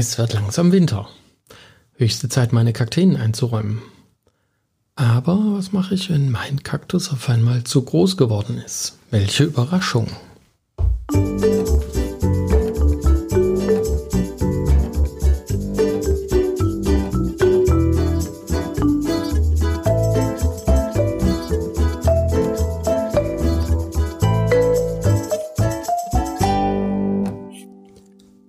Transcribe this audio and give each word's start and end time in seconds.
Es 0.00 0.16
wird 0.16 0.32
langsam 0.32 0.72
Winter. 0.72 1.10
Höchste 1.92 2.30
Zeit, 2.30 2.54
meine 2.54 2.72
Kakteen 2.72 3.18
einzuräumen. 3.18 3.82
Aber 4.96 5.36
was 5.58 5.72
mache 5.72 5.94
ich, 5.94 6.08
wenn 6.08 6.30
mein 6.30 6.62
Kaktus 6.62 7.12
auf 7.12 7.28
einmal 7.28 7.64
zu 7.64 7.82
groß 7.82 8.16
geworden 8.16 8.56
ist? 8.64 8.96
Welche 9.10 9.44
Überraschung! 9.44 10.06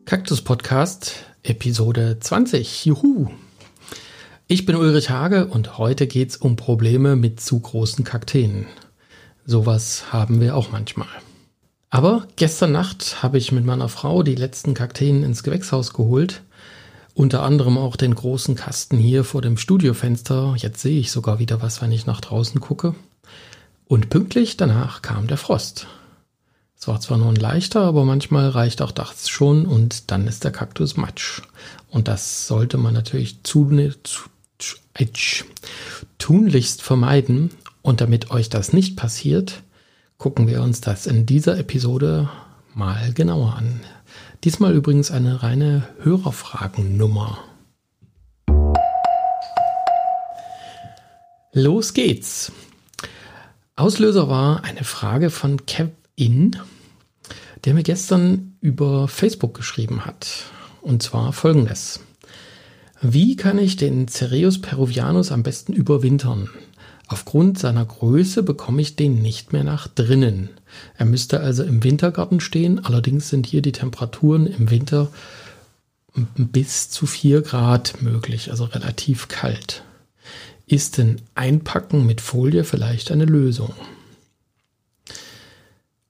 Kaktus 0.06 0.42
Podcast, 0.42 1.31
Episode 1.52 2.18
20. 2.18 2.86
Juhu! 2.86 3.30
Ich 4.48 4.66
bin 4.66 4.78
Ulrich 4.78 5.10
Hage 5.10 5.48
und 5.48 5.78
heute 5.78 6.08
geht's 6.08 6.38
um 6.38 6.56
Probleme 6.56 7.18
mit 7.18 7.42
zu 7.42 7.60
großen 7.60 8.06
Kakteen. 8.06 8.68
Sowas 9.46 10.14
haben 10.14 10.40
wir 10.40 10.56
auch 10.56 10.72
manchmal. 10.72 11.10
Aber 11.90 12.26
gestern 12.38 12.72
Nacht 12.72 13.22
habe 13.22 13.38
ich 13.38 13.52
mit 13.52 13.66
meiner 13.66 13.90
Frau 13.90 14.24
die 14.24 14.36
letzten 14.36 14.74
Kakteen 14.74 15.24
ins 15.24 15.44
Gewächshaus 15.44 15.92
geholt. 15.92 16.42
Unter 17.16 17.44
anderem 17.44 17.78
auch 17.78 17.98
den 17.98 18.16
großen 18.16 18.56
Kasten 18.56 18.98
hier 18.98 19.26
vor 19.26 19.42
dem 19.42 19.58
Studiofenster. 19.58 20.56
Jetzt 20.56 20.82
sehe 20.82 21.02
ich 21.02 21.12
sogar 21.12 21.40
wieder 21.40 21.62
was, 21.62 21.82
wenn 21.82 21.92
ich 21.92 22.06
nach 22.06 22.22
draußen 22.22 22.62
gucke. 22.62 22.96
Und 23.90 24.10
pünktlich 24.10 24.56
danach 24.56 25.02
kam 25.02 25.28
der 25.28 25.36
Frost. 25.36 25.88
Es 26.82 26.88
war 26.88 27.00
zwar 27.00 27.20
nur 27.20 27.30
ein 27.30 27.36
leichter, 27.36 27.82
aber 27.82 28.06
manchmal 28.06 28.50
reicht 28.50 28.82
auch 28.82 28.92
das 28.92 29.30
schon 29.30 29.68
und 29.68 30.10
dann 30.10 30.26
ist 30.26 30.44
der 30.44 30.52
Kaktus 30.52 30.98
matsch. 30.98 31.44
Und 31.92 32.08
das 32.08 32.48
sollte 32.48 32.80
man 32.80 32.96
natürlich 32.96 33.44
zu, 33.44 33.70
tunlichst 36.18 36.82
vermeiden. 36.82 37.52
Und 37.84 38.02
damit 38.02 38.32
euch 38.32 38.50
das 38.50 38.74
nicht 38.74 38.98
passiert, 38.98 39.62
gucken 40.18 40.48
wir 40.48 40.64
uns 40.64 40.82
das 40.82 41.06
in 41.06 41.28
dieser 41.28 41.60
Episode 41.60 42.30
mal 42.74 43.14
genauer 43.14 43.58
an. 43.58 43.82
Diesmal 44.44 44.74
übrigens 44.74 45.12
eine 45.12 45.44
reine 45.44 45.88
Hörerfragennummer. 46.02 47.38
Los 51.54 51.94
geht's. 51.94 52.52
Auslöser 53.76 54.30
war 54.30 54.64
eine 54.64 54.84
Frage 54.84 55.30
von 55.30 55.68
Kevin 56.22 56.56
der 57.66 57.74
mir 57.74 57.84
gestern 57.84 58.56
über 58.62 59.08
Facebook 59.08 59.54
geschrieben 59.54 60.06
hat. 60.06 60.46
Und 60.82 61.04
zwar 61.04 61.32
folgendes. 61.32 62.00
Wie 63.02 63.36
kann 63.36 63.60
ich 63.60 63.76
den 63.76 64.08
Cereus 64.08 64.60
peruvianus 64.60 65.32
am 65.32 65.44
besten 65.44 65.74
überwintern? 65.74 66.50
Aufgrund 67.08 67.60
seiner 67.60 67.86
Größe 67.86 68.42
bekomme 68.42 68.82
ich 68.82 68.96
den 68.96 69.22
nicht 69.22 69.54
mehr 69.54 69.64
nach 69.64 69.88
drinnen. 69.88 70.50
Er 70.98 71.06
müsste 71.06 71.42
also 71.42 71.64
im 71.64 71.84
Wintergarten 71.84 72.40
stehen, 72.40 72.84
allerdings 72.84 73.30
sind 73.30 73.46
hier 73.46 73.62
die 73.62 73.74
Temperaturen 73.74 74.48
im 74.48 74.72
Winter 74.72 75.12
bis 76.36 76.90
zu 76.90 77.06
4 77.06 77.42
Grad 77.42 78.02
möglich, 78.02 78.50
also 78.50 78.66
relativ 78.66 79.28
kalt. 79.28 79.84
Ist 80.66 80.98
denn 80.98 81.18
Einpacken 81.36 82.06
mit 82.06 82.22
Folie 82.22 82.64
vielleicht 82.64 83.12
eine 83.12 83.26
Lösung? 83.26 83.74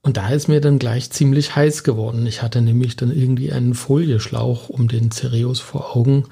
Und 0.03 0.17
da 0.17 0.29
ist 0.29 0.47
mir 0.47 0.61
dann 0.61 0.79
gleich 0.79 1.11
ziemlich 1.11 1.55
heiß 1.55 1.83
geworden. 1.83 2.25
Ich 2.25 2.41
hatte 2.41 2.61
nämlich 2.61 2.95
dann 2.95 3.15
irgendwie 3.15 3.51
einen 3.51 3.75
Folieschlauch 3.75 4.69
um 4.69 4.87
den 4.87 5.11
Cereus 5.11 5.59
vor 5.59 5.95
Augen. 5.95 6.25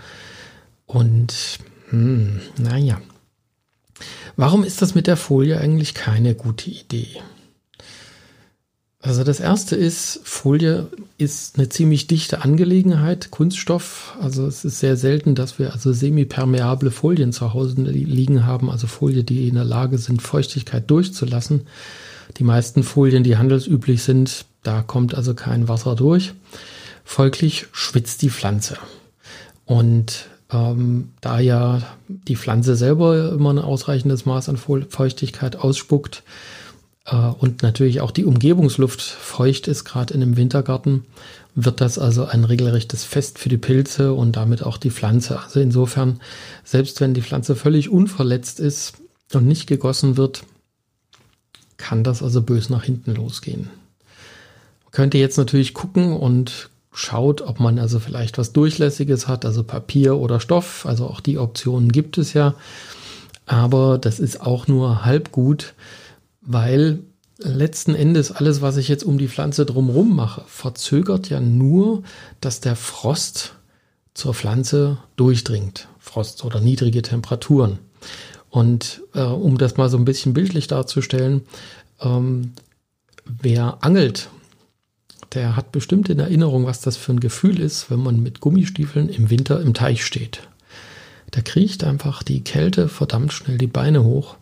Und 0.85 1.59
hm, 1.89 2.41
naja. 2.57 2.99
Warum 4.35 4.63
ist 4.63 4.81
das 4.81 4.95
mit 4.95 5.07
der 5.07 5.17
Folie 5.17 5.59
eigentlich 5.59 5.93
keine 5.93 6.33
gute 6.33 6.69
Idee? 6.69 7.21
Also 9.01 9.23
das 9.23 9.39
erste 9.39 9.75
ist, 9.77 10.19
Folie 10.23 10.87
ist 11.17 11.57
eine 11.57 11.69
ziemlich 11.69 12.07
dichte 12.07 12.41
Angelegenheit, 12.43 13.31
Kunststoff. 13.31 14.17
Also 14.19 14.45
es 14.45 14.65
ist 14.65 14.79
sehr 14.79 14.97
selten, 14.97 15.35
dass 15.35 15.57
wir 15.57 15.71
also 15.71 15.93
semipermeable 15.93 16.91
Folien 16.91 17.31
zu 17.31 17.53
Hause 17.53 17.81
liegen 17.81 18.45
haben, 18.45 18.69
also 18.69 18.87
Folie, 18.87 19.23
die 19.23 19.47
in 19.47 19.55
der 19.55 19.63
Lage 19.63 19.97
sind, 19.97 20.21
Feuchtigkeit 20.21 20.89
durchzulassen. 20.91 21.67
Die 22.37 22.43
meisten 22.43 22.83
Folien, 22.83 23.23
die 23.23 23.37
handelsüblich 23.37 24.03
sind, 24.03 24.45
da 24.63 24.81
kommt 24.81 25.15
also 25.15 25.33
kein 25.33 25.67
Wasser 25.67 25.95
durch. 25.95 26.33
Folglich 27.03 27.67
schwitzt 27.71 28.21
die 28.21 28.29
Pflanze. 28.29 28.77
Und 29.65 30.27
ähm, 30.51 31.11
da 31.21 31.39
ja 31.39 31.81
die 32.07 32.35
Pflanze 32.35 32.75
selber 32.75 33.31
immer 33.31 33.51
ein 33.51 33.59
ausreichendes 33.59 34.25
Maß 34.25 34.49
an 34.49 34.57
Feuchtigkeit 34.57 35.55
ausspuckt 35.55 36.23
äh, 37.05 37.15
und 37.15 37.61
natürlich 37.61 38.01
auch 38.01 38.11
die 38.11 38.25
Umgebungsluft 38.25 39.01
feucht 39.01 39.67
ist, 39.67 39.85
gerade 39.85 40.13
in 40.13 40.21
einem 40.21 40.37
Wintergarten, 40.37 41.05
wird 41.55 41.81
das 41.81 41.99
also 41.99 42.25
ein 42.25 42.45
regelrechtes 42.45 43.03
Fest 43.03 43.39
für 43.39 43.49
die 43.49 43.57
Pilze 43.57 44.13
und 44.13 44.35
damit 44.35 44.63
auch 44.63 44.77
die 44.77 44.91
Pflanze. 44.91 45.39
Also 45.39 45.59
insofern, 45.59 46.19
selbst 46.63 47.01
wenn 47.01 47.13
die 47.13 47.21
Pflanze 47.21 47.55
völlig 47.55 47.89
unverletzt 47.89 48.59
ist 48.59 48.93
und 49.33 49.45
nicht 49.45 49.67
gegossen 49.67 50.17
wird, 50.17 50.43
kann 51.79 52.03
das 52.03 52.21
also 52.21 52.43
bös 52.43 52.69
nach 52.69 52.83
hinten 52.83 53.15
losgehen. 53.15 53.69
Man 54.83 54.91
könnte 54.91 55.17
jetzt 55.17 55.37
natürlich 55.37 55.73
gucken 55.73 56.13
und 56.13 56.69
schaut, 56.91 57.41
ob 57.41 57.59
man 57.59 57.79
also 57.79 57.99
vielleicht 57.99 58.37
was 58.37 58.53
Durchlässiges 58.53 59.27
hat, 59.27 59.45
also 59.45 59.63
Papier 59.63 60.17
oder 60.17 60.39
Stoff. 60.39 60.85
Also 60.85 61.07
auch 61.07 61.21
die 61.21 61.39
Optionen 61.39 61.91
gibt 61.91 62.19
es 62.19 62.33
ja. 62.33 62.53
Aber 63.45 63.97
das 63.97 64.19
ist 64.19 64.41
auch 64.41 64.67
nur 64.67 65.05
halb 65.05 65.31
gut, 65.31 65.73
weil 66.41 66.99
letzten 67.39 67.95
Endes 67.95 68.31
alles, 68.31 68.61
was 68.61 68.77
ich 68.77 68.89
jetzt 68.89 69.03
um 69.03 69.17
die 69.17 69.29
Pflanze 69.29 69.65
drumherum 69.65 70.15
mache, 70.15 70.43
verzögert 70.47 71.29
ja 71.29 71.39
nur, 71.39 72.03
dass 72.41 72.59
der 72.59 72.75
Frost 72.75 73.53
zur 74.13 74.33
Pflanze 74.33 74.97
durchdringt. 75.15 75.87
Frost 75.99 76.43
oder 76.43 76.59
niedrige 76.59 77.01
Temperaturen. 77.01 77.79
Und 78.49 79.01
äh, 79.13 79.21
um 79.21 79.57
das 79.57 79.77
mal 79.77 79.89
so 79.89 79.97
ein 79.97 80.05
bisschen 80.05 80.33
bildlich 80.33 80.67
darzustellen, 80.67 81.41
ähm, 82.01 82.53
wer 83.25 83.83
angelt, 83.83 84.29
der 85.33 85.55
hat 85.55 85.71
bestimmt 85.71 86.09
in 86.09 86.19
Erinnerung, 86.19 86.65
was 86.65 86.81
das 86.81 86.97
für 86.97 87.11
ein 87.11 87.19
Gefühl 87.19 87.59
ist, 87.59 87.91
wenn 87.91 87.99
man 87.99 88.21
mit 88.21 88.39
Gummistiefeln 88.39 89.09
im 89.09 89.29
Winter 89.29 89.61
im 89.61 89.73
Teich 89.73 90.03
steht. 90.03 90.41
Da 91.31 91.41
kriecht 91.41 91.83
einfach 91.83 92.23
die 92.23 92.43
Kälte 92.43 92.87
verdammt 92.89 93.33
schnell 93.33 93.59
die 93.59 93.67
Beine 93.67 94.03
hoch. 94.03 94.35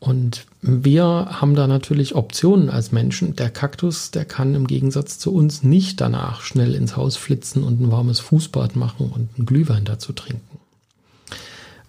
Und 0.00 0.46
wir 0.62 1.04
haben 1.04 1.54
da 1.54 1.66
natürlich 1.66 2.16
Optionen 2.16 2.70
als 2.70 2.90
Menschen. 2.90 3.36
Der 3.36 3.50
Kaktus, 3.50 4.10
der 4.10 4.24
kann 4.24 4.54
im 4.54 4.66
Gegensatz 4.66 5.18
zu 5.18 5.32
uns 5.32 5.62
nicht 5.62 6.00
danach 6.00 6.40
schnell 6.40 6.74
ins 6.74 6.96
Haus 6.96 7.16
flitzen 7.16 7.62
und 7.62 7.80
ein 7.80 7.92
warmes 7.92 8.18
Fußbad 8.18 8.74
machen 8.74 9.10
und 9.12 9.28
einen 9.36 9.46
Glühwein 9.46 9.84
dazu 9.84 10.12
trinken. 10.12 10.58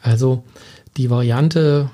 Also 0.01 0.43
die 0.97 1.09
Variante 1.09 1.89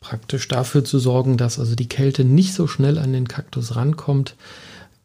praktisch 0.00 0.48
dafür 0.48 0.84
zu 0.84 0.98
sorgen, 0.98 1.36
dass 1.36 1.58
also 1.58 1.74
die 1.74 1.88
Kälte 1.88 2.24
nicht 2.24 2.54
so 2.54 2.66
schnell 2.66 2.98
an 2.98 3.12
den 3.12 3.28
Kaktus 3.28 3.76
rankommt, 3.76 4.34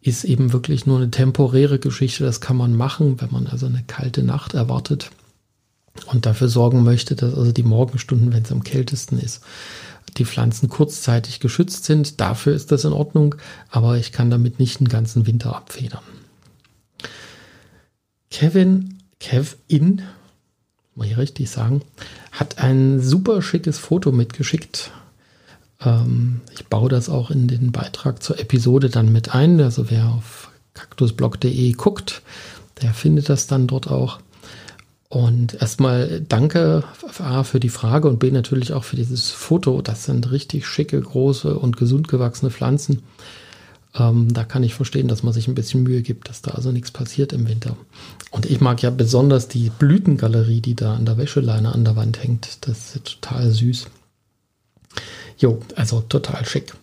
ist 0.01 0.23
eben 0.23 0.53
wirklich 0.53 0.85
nur 0.85 0.97
eine 0.97 1.11
temporäre 1.11 1.79
Geschichte. 1.79 2.23
Das 2.23 2.41
kann 2.41 2.57
man 2.57 2.75
machen, 2.75 3.21
wenn 3.21 3.31
man 3.31 3.47
also 3.47 3.67
eine 3.67 3.83
kalte 3.85 4.23
Nacht 4.23 4.53
erwartet 4.53 5.11
und 6.05 6.25
dafür 6.25 6.47
sorgen 6.47 6.83
möchte, 6.83 7.15
dass 7.15 7.33
also 7.33 7.51
die 7.51 7.63
Morgenstunden, 7.63 8.33
wenn 8.33 8.43
es 8.43 8.51
am 8.51 8.63
kältesten 8.63 9.19
ist, 9.19 9.41
die 10.17 10.25
Pflanzen 10.25 10.69
kurzzeitig 10.69 11.39
geschützt 11.39 11.85
sind. 11.85 12.19
Dafür 12.19 12.55
ist 12.55 12.71
das 12.71 12.85
in 12.85 12.93
Ordnung, 12.93 13.35
aber 13.69 13.97
ich 13.97 14.11
kann 14.11 14.29
damit 14.29 14.59
nicht 14.59 14.79
den 14.79 14.89
ganzen 14.89 15.27
Winter 15.27 15.55
abfedern. 15.55 16.03
Kevin, 18.31 18.97
Kevin 19.19 20.01
muss 20.97 21.05
ich 21.05 21.17
richtig 21.17 21.49
sagen, 21.51 21.83
hat 22.31 22.57
ein 22.57 22.99
super 22.99 23.41
schickes 23.43 23.77
Foto 23.77 24.11
mitgeschickt. 24.11 24.91
Ähm, 25.79 26.41
ich 26.53 26.65
baue 26.65 26.89
das 26.89 27.07
auch 27.07 27.29
in 27.29 27.47
den 27.47 27.71
Beitrag 27.71 28.23
zur 28.23 28.39
Episode 28.39 28.89
dann 28.89 29.11
mit 29.11 29.33
ein. 29.33 29.61
Also 29.61 29.91
wer 29.91 30.07
auf 30.07 30.49
kaktusblog.de 30.73 31.71
guckt, 31.73 32.23
der 32.81 32.93
findet 32.93 33.29
das 33.29 33.45
dann 33.45 33.67
dort 33.67 33.87
auch. 33.87 34.19
Und 35.07 35.53
erstmal 35.61 36.19
danke 36.27 36.83
A 37.19 37.43
für 37.43 37.59
die 37.59 37.69
Frage 37.69 38.09
und 38.09 38.17
B 38.17 38.31
natürlich 38.31 38.73
auch 38.73 38.83
für 38.83 38.95
dieses 38.95 39.29
Foto. 39.29 39.81
Das 39.83 40.03
sind 40.03 40.31
richtig 40.31 40.65
schicke, 40.65 40.99
große 40.99 41.57
und 41.57 41.77
gesund 41.77 42.07
gewachsene 42.07 42.51
Pflanzen. 42.51 43.03
Ähm, 43.95 44.33
da 44.33 44.43
kann 44.43 44.63
ich 44.63 44.73
verstehen, 44.73 45.07
dass 45.07 45.23
man 45.23 45.33
sich 45.33 45.47
ein 45.47 45.55
bisschen 45.55 45.83
Mühe 45.83 46.01
gibt, 46.01 46.29
dass 46.29 46.41
da 46.41 46.51
also 46.51 46.71
nichts 46.71 46.91
passiert 46.91 47.33
im 47.33 47.47
Winter. 47.47 47.75
Und 48.31 48.45
ich 48.45 48.61
mag 48.61 48.81
ja 48.81 48.89
besonders 48.89 49.47
die 49.47 49.69
Blütengalerie, 49.69 50.61
die 50.61 50.75
da 50.75 50.95
an 50.95 51.05
der 51.05 51.17
Wäscheleine 51.17 51.73
an 51.73 51.85
der 51.85 51.95
Wand 51.95 52.21
hängt. 52.21 52.67
Das 52.67 52.95
ist 52.95 53.21
total 53.21 53.51
süß. 53.51 53.87
Jo, 55.37 55.61
also 55.75 56.01
total 56.01 56.45
schick. 56.45 56.73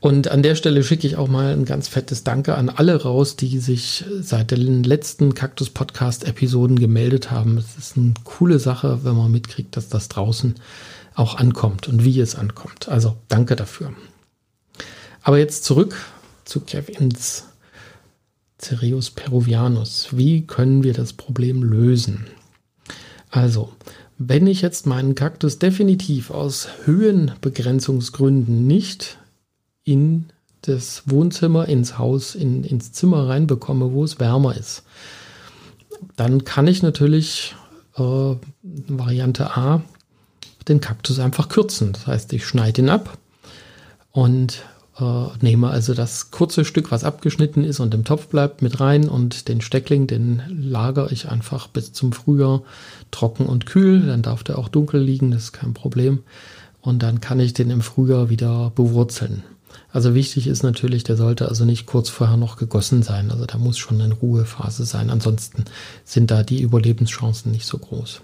Und 0.00 0.28
an 0.28 0.42
der 0.44 0.54
Stelle 0.54 0.84
schicke 0.84 1.06
ich 1.06 1.16
auch 1.16 1.26
mal 1.26 1.52
ein 1.52 1.64
ganz 1.64 1.88
fettes 1.88 2.22
Danke 2.22 2.54
an 2.54 2.68
alle 2.68 3.02
raus, 3.02 3.34
die 3.34 3.58
sich 3.58 4.04
seit 4.20 4.52
den 4.52 4.84
letzten 4.84 5.34
Cactus 5.34 5.70
Podcast 5.70 6.24
Episoden 6.24 6.78
gemeldet 6.78 7.32
haben. 7.32 7.58
Es 7.58 7.76
ist 7.76 7.96
eine 7.96 8.14
coole 8.22 8.60
Sache, 8.60 9.00
wenn 9.02 9.16
man 9.16 9.32
mitkriegt, 9.32 9.76
dass 9.76 9.88
das 9.88 10.08
draußen 10.08 10.54
auch 11.14 11.36
ankommt 11.36 11.88
und 11.88 12.04
wie 12.04 12.20
es 12.20 12.36
ankommt. 12.36 12.88
Also 12.88 13.16
danke 13.26 13.56
dafür. 13.56 13.92
Aber 15.22 15.38
jetzt 15.38 15.64
zurück 15.64 15.96
zu 16.48 16.60
Kevins 16.60 17.44
Cereus 18.58 19.10
peruvianus. 19.10 20.08
Wie 20.12 20.46
können 20.46 20.82
wir 20.82 20.94
das 20.94 21.12
Problem 21.12 21.62
lösen? 21.62 22.26
Also, 23.30 23.72
wenn 24.16 24.46
ich 24.46 24.62
jetzt 24.62 24.86
meinen 24.86 25.14
Kaktus 25.14 25.58
definitiv 25.58 26.30
aus 26.30 26.68
Höhenbegrenzungsgründen 26.84 28.66
nicht 28.66 29.18
in 29.84 30.26
das 30.62 31.02
Wohnzimmer, 31.06 31.68
ins 31.68 31.98
Haus, 31.98 32.34
in, 32.34 32.64
ins 32.64 32.92
Zimmer 32.92 33.28
reinbekomme, 33.28 33.92
wo 33.92 34.02
es 34.02 34.18
wärmer 34.18 34.56
ist, 34.56 34.82
dann 36.16 36.44
kann 36.44 36.66
ich 36.66 36.82
natürlich 36.82 37.54
äh, 37.96 38.34
Variante 38.62 39.56
A 39.56 39.82
den 40.66 40.80
Kaktus 40.80 41.18
einfach 41.18 41.48
kürzen. 41.48 41.92
Das 41.92 42.06
heißt, 42.06 42.32
ich 42.32 42.46
schneide 42.46 42.82
ihn 42.82 42.88
ab 42.88 43.18
und 44.10 44.62
nehme 45.40 45.70
also 45.70 45.94
das 45.94 46.30
kurze 46.32 46.64
Stück, 46.64 46.90
was 46.90 47.04
abgeschnitten 47.04 47.62
ist 47.62 47.78
und 47.78 47.94
im 47.94 48.04
Topf 48.04 48.26
bleibt, 48.26 48.62
mit 48.62 48.80
rein 48.80 49.08
und 49.08 49.48
den 49.48 49.60
Steckling, 49.60 50.06
den 50.08 50.42
lagere 50.48 51.12
ich 51.12 51.28
einfach 51.28 51.68
bis 51.68 51.92
zum 51.92 52.12
Frühjahr 52.12 52.62
trocken 53.10 53.46
und 53.46 53.66
kühl. 53.66 54.06
Dann 54.06 54.22
darf 54.22 54.42
der 54.42 54.58
auch 54.58 54.68
dunkel 54.68 55.00
liegen, 55.00 55.30
das 55.30 55.44
ist 55.44 55.52
kein 55.52 55.72
Problem. 55.72 56.24
Und 56.80 57.02
dann 57.02 57.20
kann 57.20 57.38
ich 57.38 57.54
den 57.54 57.70
im 57.70 57.80
Frühjahr 57.80 58.28
wieder 58.28 58.72
bewurzeln. 58.74 59.44
Also 59.90 60.14
wichtig 60.14 60.46
ist 60.46 60.62
natürlich, 60.62 61.04
der 61.04 61.16
sollte 61.16 61.48
also 61.48 61.64
nicht 61.64 61.86
kurz 61.86 62.08
vorher 62.08 62.36
noch 62.36 62.56
gegossen 62.56 63.02
sein. 63.02 63.30
Also 63.30 63.46
da 63.46 63.58
muss 63.58 63.78
schon 63.78 64.00
eine 64.00 64.14
Ruhephase 64.14 64.84
sein. 64.84 65.10
Ansonsten 65.10 65.64
sind 66.04 66.30
da 66.30 66.42
die 66.42 66.60
Überlebenschancen 66.60 67.52
nicht 67.52 67.66
so 67.66 67.78
groß. 67.78 68.20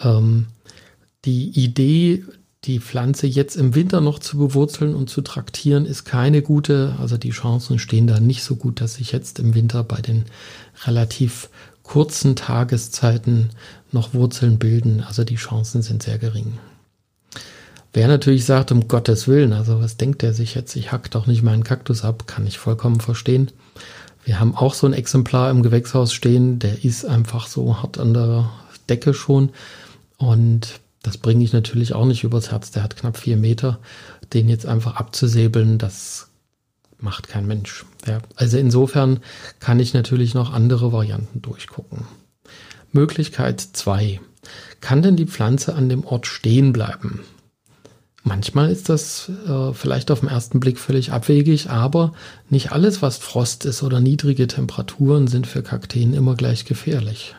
Ähm, 0.00 0.46
die 1.24 1.48
Idee, 1.50 2.24
die 2.66 2.80
Pflanze 2.80 3.26
jetzt 3.26 3.56
im 3.56 3.74
Winter 3.74 4.00
noch 4.00 4.18
zu 4.18 4.38
bewurzeln 4.38 4.94
und 4.94 5.08
zu 5.08 5.20
traktieren, 5.22 5.86
ist 5.86 6.04
keine 6.04 6.42
gute. 6.42 6.96
Also 7.00 7.16
die 7.16 7.30
Chancen 7.30 7.78
stehen 7.78 8.06
da 8.06 8.20
nicht 8.20 8.42
so 8.42 8.56
gut, 8.56 8.80
dass 8.80 8.94
sich 8.94 9.12
jetzt 9.12 9.38
im 9.38 9.54
Winter 9.54 9.84
bei 9.84 10.00
den 10.00 10.24
relativ 10.84 11.48
kurzen 11.82 12.34
Tageszeiten 12.34 13.50
noch 13.92 14.14
Wurzeln 14.14 14.58
bilden. 14.58 15.04
Also 15.06 15.22
die 15.24 15.36
Chancen 15.36 15.82
sind 15.82 16.02
sehr 16.02 16.18
gering. 16.18 16.58
Wer 17.92 18.08
natürlich 18.08 18.44
sagt, 18.44 18.72
um 18.72 18.88
Gottes 18.88 19.26
Willen, 19.26 19.52
also 19.52 19.80
was 19.80 19.96
denkt 19.96 20.22
er 20.22 20.34
sich 20.34 20.54
jetzt? 20.54 20.76
Ich 20.76 20.92
hack 20.92 21.10
doch 21.10 21.26
nicht 21.26 21.42
meinen 21.42 21.64
Kaktus 21.64 22.04
ab, 22.04 22.26
kann 22.26 22.46
ich 22.46 22.58
vollkommen 22.58 23.00
verstehen. 23.00 23.52
Wir 24.24 24.40
haben 24.40 24.54
auch 24.56 24.74
so 24.74 24.86
ein 24.86 24.92
Exemplar 24.92 25.50
im 25.50 25.62
Gewächshaus 25.62 26.12
stehen, 26.12 26.58
der 26.58 26.84
ist 26.84 27.06
einfach 27.06 27.46
so 27.46 27.80
hart 27.80 27.98
an 27.98 28.12
der 28.12 28.50
Decke 28.88 29.14
schon. 29.14 29.50
Und 30.18 30.80
das 31.06 31.18
bringe 31.18 31.44
ich 31.44 31.52
natürlich 31.52 31.92
auch 31.92 32.04
nicht 32.04 32.24
übers 32.24 32.50
Herz. 32.50 32.72
Der 32.72 32.82
hat 32.82 32.96
knapp 32.96 33.16
vier 33.16 33.36
Meter. 33.36 33.78
Den 34.34 34.48
jetzt 34.48 34.66
einfach 34.66 34.96
abzusäbeln, 34.96 35.78
das 35.78 36.30
macht 36.98 37.28
kein 37.28 37.46
Mensch. 37.46 37.84
Ja, 38.04 38.18
also 38.34 38.58
insofern 38.58 39.20
kann 39.60 39.78
ich 39.78 39.94
natürlich 39.94 40.34
noch 40.34 40.52
andere 40.52 40.92
Varianten 40.92 41.42
durchgucken. 41.42 42.06
Möglichkeit 42.90 43.60
zwei: 43.60 44.20
Kann 44.80 45.00
denn 45.00 45.14
die 45.14 45.26
Pflanze 45.26 45.76
an 45.76 45.88
dem 45.88 46.04
Ort 46.04 46.26
stehen 46.26 46.72
bleiben? 46.72 47.20
Manchmal 48.24 48.72
ist 48.72 48.88
das 48.88 49.30
äh, 49.46 49.72
vielleicht 49.74 50.10
auf 50.10 50.18
den 50.18 50.28
ersten 50.28 50.58
Blick 50.58 50.80
völlig 50.80 51.12
abwegig, 51.12 51.70
aber 51.70 52.14
nicht 52.50 52.72
alles, 52.72 53.00
was 53.00 53.18
Frost 53.18 53.64
ist 53.64 53.84
oder 53.84 54.00
niedrige 54.00 54.48
Temperaturen, 54.48 55.28
sind 55.28 55.46
für 55.46 55.62
Kakteen 55.62 56.14
immer 56.14 56.34
gleich 56.34 56.64
gefährlich. 56.64 57.36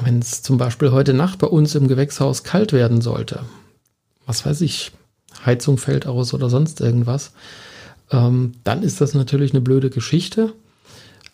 Wenn 0.00 0.18
es 0.18 0.42
zum 0.42 0.58
Beispiel 0.58 0.92
heute 0.92 1.14
Nacht 1.14 1.38
bei 1.38 1.46
uns 1.46 1.74
im 1.74 1.88
Gewächshaus 1.88 2.42
kalt 2.42 2.72
werden 2.72 3.00
sollte, 3.00 3.40
was 4.26 4.44
weiß 4.44 4.60
ich, 4.60 4.92
Heizung 5.44 5.78
fällt 5.78 6.06
aus 6.06 6.34
oder 6.34 6.50
sonst 6.50 6.80
irgendwas, 6.80 7.32
ähm, 8.10 8.52
dann 8.64 8.82
ist 8.82 9.00
das 9.00 9.14
natürlich 9.14 9.52
eine 9.52 9.60
blöde 9.60 9.90
Geschichte. 9.90 10.52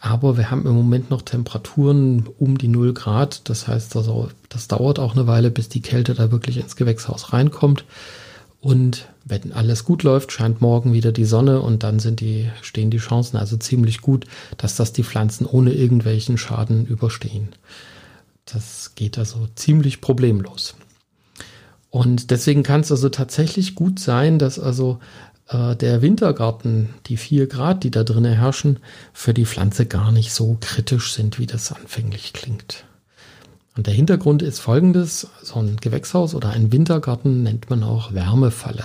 Aber 0.01 0.37
wir 0.37 0.51
haben 0.51 0.67
im 0.67 0.75
Moment 0.75 1.11
noch 1.11 1.23
Temperaturen 1.23 2.29
um 2.39 2.59
die 2.59 2.69
0 2.69 2.93
Grad. 2.93 3.49
Das 3.49 3.69
heißt 3.69 3.97
also, 3.97 4.31
das 4.49 4.67
dauert 4.67 4.99
auch 4.99 5.15
eine 5.15 5.29
Weile, 5.29 5.51
bis 5.51 5.69
die 5.69 5.83
Kälte 5.83 6.15
da 6.15 6.33
wirklich 6.33 6.57
ins 6.57 6.75
Gewächshaus 6.75 7.33
reinkommt. 7.33 7.85
Und 8.61 9.07
wenn 9.25 9.53
alles 9.53 9.85
gut 9.85 10.03
läuft, 10.03 10.33
scheint 10.33 10.61
morgen 10.61 10.93
wieder 10.93 11.13
die 11.13 11.25
Sonne 11.25 11.61
und 11.61 11.85
dann 11.85 12.01
sind 12.01 12.21
die, 12.21 12.51
stehen 12.63 12.91
die 12.91 12.99
Chancen 12.99 13.37
also 13.37 13.57
ziemlich 13.57 14.01
gut, 14.01 14.25
dass 14.57 14.77
das 14.77 14.93
die 14.93 15.05
Pflanzen 15.05 15.47
ohne 15.47 15.73
irgendwelchen 15.73 16.37
Schaden 16.37 16.87
überstehen. 16.87 17.51
Das 18.45 18.95
geht 18.95 19.19
also 19.19 19.49
ziemlich 19.55 20.01
problemlos. 20.01 20.75
Und 21.91 22.31
deswegen 22.31 22.63
kann 22.63 22.81
es 22.81 22.91
also 22.91 23.09
tatsächlich 23.09 23.75
gut 23.75 23.99
sein, 23.99 24.39
dass 24.39 24.59
also 24.59 24.99
äh, 25.49 25.77
der 25.77 26.03
Wintergarten, 26.03 26.91
die 27.07 27.17
vier 27.17 27.47
Grad, 27.47 27.85
die 27.85 27.91
da 27.91 28.03
drinnen 28.03 28.35
herrschen, 28.35 28.79
für 29.13 29.35
die 29.35 29.47
Pflanze 29.47 29.87
gar 29.87 30.11
nicht 30.11 30.33
so 30.33 30.57
kritisch 30.61 31.13
sind, 31.13 31.39
wie 31.39 31.47
das 31.47 31.73
anfänglich 31.73 32.33
klingt. 32.33 32.85
Und 33.77 33.87
der 33.87 33.95
Hintergrund 33.95 34.43
ist 34.43 34.59
folgendes, 34.59 35.29
so 35.43 35.59
ein 35.59 35.77
Gewächshaus 35.77 36.35
oder 36.35 36.51
ein 36.51 36.73
Wintergarten 36.73 37.43
nennt 37.43 37.71
man 37.71 37.83
auch 37.83 38.13
Wärmefalle. 38.13 38.85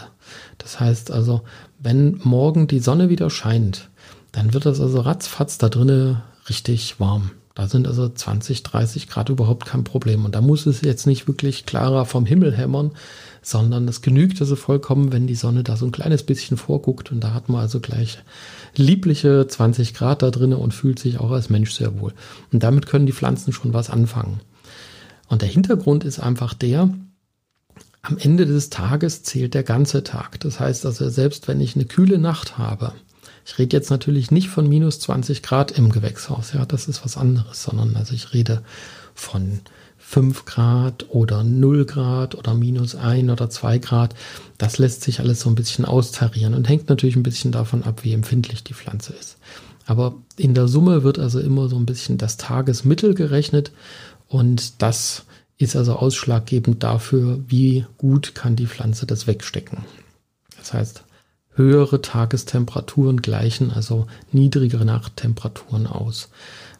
Das 0.57 0.79
heißt 0.79 1.11
also, 1.11 1.41
wenn 1.79 2.19
morgen 2.23 2.67
die 2.67 2.79
Sonne 2.79 3.09
wieder 3.09 3.29
scheint, 3.29 3.89
dann 4.31 4.53
wird 4.53 4.65
das 4.65 4.79
also 4.79 5.01
ratzfatz 5.01 5.57
da 5.57 5.69
drinnen 5.69 6.21
richtig 6.49 6.99
warm. 6.99 7.31
Da 7.57 7.67
sind 7.67 7.87
also 7.87 8.07
20, 8.07 8.61
30 8.61 9.09
Grad 9.09 9.29
überhaupt 9.29 9.65
kein 9.65 9.83
Problem. 9.83 10.25
Und 10.25 10.35
da 10.35 10.41
muss 10.41 10.67
es 10.67 10.81
jetzt 10.81 11.07
nicht 11.07 11.27
wirklich 11.27 11.65
klarer 11.65 12.05
vom 12.05 12.27
Himmel 12.27 12.55
hämmern, 12.55 12.91
sondern 13.41 13.87
es 13.87 14.03
genügt 14.03 14.39
also 14.41 14.55
vollkommen, 14.55 15.11
wenn 15.11 15.25
die 15.25 15.33
Sonne 15.33 15.63
da 15.63 15.75
so 15.75 15.87
ein 15.87 15.91
kleines 15.91 16.21
bisschen 16.21 16.57
vorguckt. 16.57 17.11
Und 17.11 17.19
da 17.19 17.33
hat 17.33 17.49
man 17.49 17.59
also 17.59 17.79
gleich 17.79 18.19
liebliche 18.75 19.47
20 19.47 19.95
Grad 19.95 20.21
da 20.21 20.29
drinnen 20.29 20.59
und 20.59 20.75
fühlt 20.75 20.99
sich 20.99 21.19
auch 21.19 21.31
als 21.31 21.49
Mensch 21.49 21.71
sehr 21.71 21.99
wohl. 21.99 22.13
Und 22.53 22.61
damit 22.61 22.85
können 22.85 23.07
die 23.07 23.11
Pflanzen 23.11 23.51
schon 23.51 23.73
was 23.73 23.89
anfangen. 23.89 24.39
Und 25.27 25.41
der 25.41 25.49
Hintergrund 25.49 26.03
ist 26.03 26.19
einfach 26.19 26.53
der, 26.53 26.93
am 28.03 28.17
Ende 28.19 28.45
des 28.45 28.69
Tages 28.69 29.23
zählt 29.23 29.55
der 29.55 29.63
ganze 29.63 30.03
Tag. 30.03 30.39
Das 30.41 30.59
heißt 30.59 30.85
also, 30.85 31.09
selbst 31.09 31.47
wenn 31.47 31.59
ich 31.59 31.75
eine 31.75 31.85
kühle 31.85 32.19
Nacht 32.19 32.59
habe, 32.59 32.93
ich 33.47 33.57
rede 33.57 33.77
jetzt 33.77 33.89
natürlich 33.89 34.29
nicht 34.29 34.49
von 34.49 34.67
minus 34.67 34.99
20 34.99 35.41
Grad 35.41 35.71
im 35.71 35.89
Gewächshaus, 35.89 36.51
ja, 36.51 36.65
das 36.65 36.89
ist 36.89 37.05
was 37.05 37.15
anderes, 37.15 37.63
sondern 37.63 37.95
also 37.95 38.13
ich 38.13 38.33
rede 38.33 38.61
von 39.13 39.61
5 39.99 40.43
Grad 40.43 41.05
oder 41.09 41.45
0 41.45 41.85
Grad 41.85 42.35
oder 42.35 42.53
minus 42.53 42.95
1 42.95 43.31
oder 43.31 43.49
2 43.49 43.77
Grad. 43.77 44.15
Das 44.57 44.77
lässt 44.79 45.01
sich 45.01 45.21
alles 45.21 45.39
so 45.39 45.49
ein 45.49 45.55
bisschen 45.55 45.85
austarieren 45.85 46.55
und 46.55 46.67
hängt 46.67 46.89
natürlich 46.89 47.15
ein 47.15 47.23
bisschen 47.23 47.53
davon 47.53 47.83
ab, 47.83 48.03
wie 48.03 48.11
empfindlich 48.11 48.65
die 48.65 48.73
Pflanze 48.73 49.13
ist. 49.13 49.37
Aber 49.85 50.15
in 50.35 50.53
der 50.53 50.67
Summe 50.67 51.03
wird 51.03 51.17
also 51.17 51.39
immer 51.39 51.69
so 51.69 51.77
ein 51.77 51.85
bisschen 51.85 52.17
das 52.17 52.35
Tagesmittel 52.35 53.13
gerechnet 53.13 53.71
und 54.27 54.81
das 54.81 55.23
ist 55.57 55.77
also 55.77 55.95
ausschlaggebend 55.95 56.83
dafür, 56.83 57.39
wie 57.47 57.85
gut 57.97 58.35
kann 58.35 58.57
die 58.57 58.67
Pflanze 58.67 59.05
das 59.05 59.25
wegstecken. 59.25 59.85
Das 60.57 60.73
heißt, 60.73 61.03
höhere 61.57 62.01
Tagestemperaturen 62.01 63.21
gleichen 63.21 63.71
also 63.71 64.07
niedrigere 64.31 64.85
Nachttemperaturen 64.85 65.87
aus. 65.87 66.29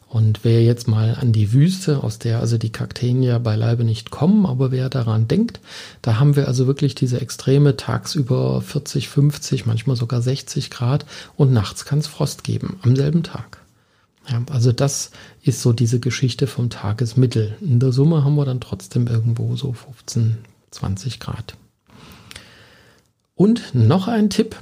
Und 0.08 0.40
wer 0.42 0.62
jetzt 0.62 0.88
mal 0.88 1.18
an 1.20 1.32
die 1.32 1.52
Wüste, 1.52 2.02
aus 2.02 2.18
der 2.18 2.40
also 2.40 2.56
die 2.56 2.72
Kakteen 2.72 3.22
ja 3.22 3.38
beileibe 3.38 3.84
nicht 3.84 4.10
kommen, 4.10 4.46
aber 4.46 4.70
wer 4.70 4.88
daran 4.88 5.28
denkt, 5.28 5.60
da 6.00 6.18
haben 6.18 6.34
wir 6.34 6.48
also 6.48 6.66
wirklich 6.66 6.94
diese 6.94 7.20
Extreme 7.20 7.76
tagsüber 7.76 8.62
40, 8.62 9.08
50, 9.08 9.66
manchmal 9.66 9.96
sogar 9.96 10.22
60 10.22 10.70
Grad 10.70 11.04
und 11.36 11.52
nachts 11.52 11.84
kann 11.84 11.98
es 11.98 12.06
Frost 12.06 12.42
geben 12.42 12.78
am 12.82 12.96
selben 12.96 13.22
Tag. 13.22 13.58
Ja, 14.30 14.42
also 14.50 14.72
das 14.72 15.10
ist 15.42 15.60
so 15.60 15.74
diese 15.74 16.00
Geschichte 16.00 16.46
vom 16.46 16.70
Tagesmittel. 16.70 17.56
In 17.60 17.78
der 17.78 17.92
Summe 17.92 18.24
haben 18.24 18.36
wir 18.36 18.44
dann 18.46 18.60
trotzdem 18.60 19.06
irgendwo 19.06 19.56
so 19.56 19.74
15, 19.74 20.38
20 20.70 21.20
Grad. 21.20 21.54
Und 23.34 23.74
noch 23.74 24.08
ein 24.08 24.30
Tipp, 24.30 24.56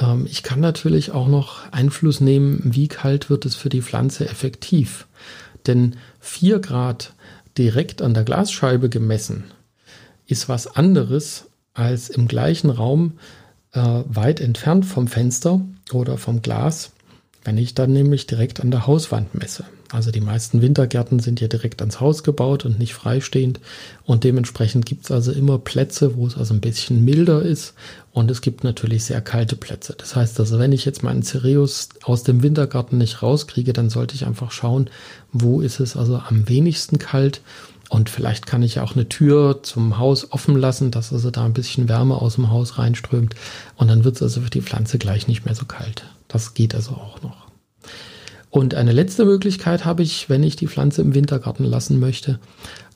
ähm, 0.00 0.26
ich 0.30 0.42
kann 0.42 0.60
natürlich 0.60 1.12
auch 1.12 1.28
noch 1.28 1.70
Einfluss 1.72 2.20
nehmen, 2.20 2.60
wie 2.64 2.88
kalt 2.88 3.30
wird 3.30 3.44
es 3.46 3.54
für 3.54 3.68
die 3.68 3.82
Pflanze 3.82 4.28
effektiv. 4.28 5.06
Denn 5.66 5.96
4 6.20 6.60
Grad 6.60 7.12
direkt 7.58 8.02
an 8.02 8.14
der 8.14 8.24
Glasscheibe 8.24 8.88
gemessen 8.88 9.44
ist 10.26 10.48
was 10.48 10.66
anderes 10.66 11.46
als 11.74 12.08
im 12.10 12.28
gleichen 12.28 12.70
Raum 12.70 13.18
äh, 13.72 14.02
weit 14.06 14.40
entfernt 14.40 14.86
vom 14.86 15.08
Fenster 15.08 15.60
oder 15.92 16.18
vom 16.18 16.42
Glas 16.42 16.92
Wenn 17.44 17.58
ich 17.58 17.74
dann 17.74 17.92
nämlich 17.92 18.26
direkt 18.26 18.60
an 18.60 18.72
der 18.72 18.86
Hauswand 18.86 19.34
messe. 19.34 19.64
Also 19.92 20.10
die 20.10 20.20
meisten 20.20 20.62
Wintergärten 20.62 21.20
sind 21.20 21.40
ja 21.40 21.46
direkt 21.46 21.80
ans 21.80 22.00
Haus 22.00 22.22
gebaut 22.22 22.64
und 22.64 22.78
nicht 22.78 22.94
freistehend. 22.94 23.60
Und 24.04 24.24
dementsprechend 24.24 24.84
gibt 24.84 25.04
es 25.04 25.10
also 25.10 25.32
immer 25.32 25.58
Plätze, 25.58 26.16
wo 26.16 26.26
es 26.26 26.36
also 26.36 26.54
ein 26.54 26.60
bisschen 26.60 27.04
milder 27.04 27.42
ist. 27.42 27.74
Und 28.12 28.30
es 28.30 28.40
gibt 28.40 28.64
natürlich 28.64 29.04
sehr 29.04 29.20
kalte 29.20 29.56
Plätze. 29.56 29.94
Das 29.96 30.16
heißt 30.16 30.40
also, 30.40 30.58
wenn 30.58 30.72
ich 30.72 30.84
jetzt 30.84 31.02
meinen 31.02 31.22
Cereus 31.22 31.90
aus 32.02 32.24
dem 32.24 32.42
Wintergarten 32.42 32.98
nicht 32.98 33.22
rauskriege, 33.22 33.72
dann 33.72 33.90
sollte 33.90 34.14
ich 34.14 34.26
einfach 34.26 34.50
schauen, 34.50 34.90
wo 35.32 35.60
ist 35.60 35.80
es 35.80 35.96
also 35.96 36.16
am 36.18 36.48
wenigsten 36.48 36.98
kalt. 36.98 37.40
Und 37.88 38.10
vielleicht 38.10 38.46
kann 38.46 38.64
ich 38.64 38.80
auch 38.80 38.94
eine 38.94 39.08
Tür 39.08 39.62
zum 39.62 39.98
Haus 39.98 40.32
offen 40.32 40.56
lassen, 40.56 40.90
dass 40.90 41.12
also 41.12 41.30
da 41.30 41.44
ein 41.44 41.52
bisschen 41.52 41.88
Wärme 41.88 42.16
aus 42.16 42.34
dem 42.34 42.50
Haus 42.50 42.78
reinströmt. 42.78 43.36
Und 43.76 43.88
dann 43.88 44.02
wird 44.02 44.16
es 44.16 44.22
also 44.22 44.40
für 44.40 44.50
die 44.50 44.62
Pflanze 44.62 44.98
gleich 44.98 45.28
nicht 45.28 45.44
mehr 45.44 45.54
so 45.54 45.66
kalt. 45.66 46.04
Das 46.26 46.54
geht 46.54 46.74
also 46.74 46.92
auch 46.92 47.22
noch. 47.22 47.45
Und 48.50 48.74
eine 48.74 48.92
letzte 48.92 49.24
Möglichkeit 49.24 49.84
habe 49.84 50.02
ich, 50.02 50.28
wenn 50.28 50.42
ich 50.42 50.56
die 50.56 50.68
Pflanze 50.68 51.02
im 51.02 51.14
Wintergarten 51.14 51.64
lassen 51.64 52.00
möchte. 52.00 52.38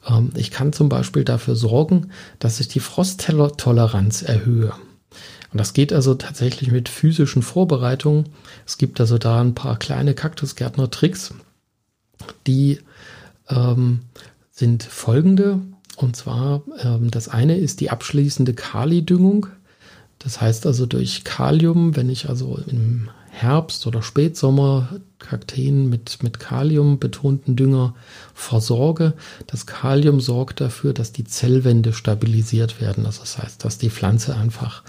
Ähm, 0.09 0.31
ich 0.37 0.51
kann 0.51 0.73
zum 0.73 0.89
Beispiel 0.89 1.25
dafür 1.25 1.57
sorgen, 1.57 2.11
dass 2.39 2.61
ich 2.61 2.69
die 2.69 2.81
Frosttoleranz 2.81 4.23
erhöhe. 4.23 4.73
Und 5.53 5.59
das 5.59 5.73
geht 5.73 5.93
also 5.93 6.15
tatsächlich 6.15 6.71
mit 6.71 6.89
physischen 6.89 7.43
Vorbereitungen. 7.43 8.29
Es 8.67 8.79
gibt 8.79 9.01
also 9.01 9.19
da 9.19 9.41
ein 9.41 9.55
paar 9.55 9.79
kleine 9.79 10.15
Kaktusgärtner-Tricks, 10.15 11.35
die 12.47 12.79
ähm, 13.49 14.01
sind 14.53 14.85
folgende. 14.85 15.61
Und 15.97 16.15
zwar, 16.17 16.63
ähm, 16.83 17.11
das 17.11 17.29
eine 17.29 17.57
ist 17.57 17.81
die 17.81 17.91
abschließende 17.91 18.55
Kalidüngung. 18.55 19.49
Das 20.21 20.41
heißt 20.41 20.67
also 20.67 20.87
durch 20.87 21.25
Kalium, 21.25 21.97
wenn 21.97 22.11
ich 22.11 22.29
also 22.29 22.59
im 22.67 23.09
Herbst 23.31 23.87
oder 23.87 24.03
Spätsommer 24.03 24.89
Kakteen 25.19 25.89
mit, 25.89 26.23
mit 26.23 26.41
Kalium 26.41 26.99
betonten 26.99 27.57
Dünger 27.57 27.95
versorge. 28.35 29.15
Das 29.47 29.67
Kalium 29.67 30.21
sorgt 30.21 30.61
dafür, 30.61 30.93
dass 30.93 31.13
die 31.13 31.25
Zellwände 31.25 31.93
stabilisiert 31.93 32.81
werden. 32.81 33.07
Also 33.07 33.21
das 33.21 33.39
heißt, 33.39 33.65
dass 33.65 33.79
die 33.79 33.91
Pflanze 33.91 34.37
einfach 34.37 34.83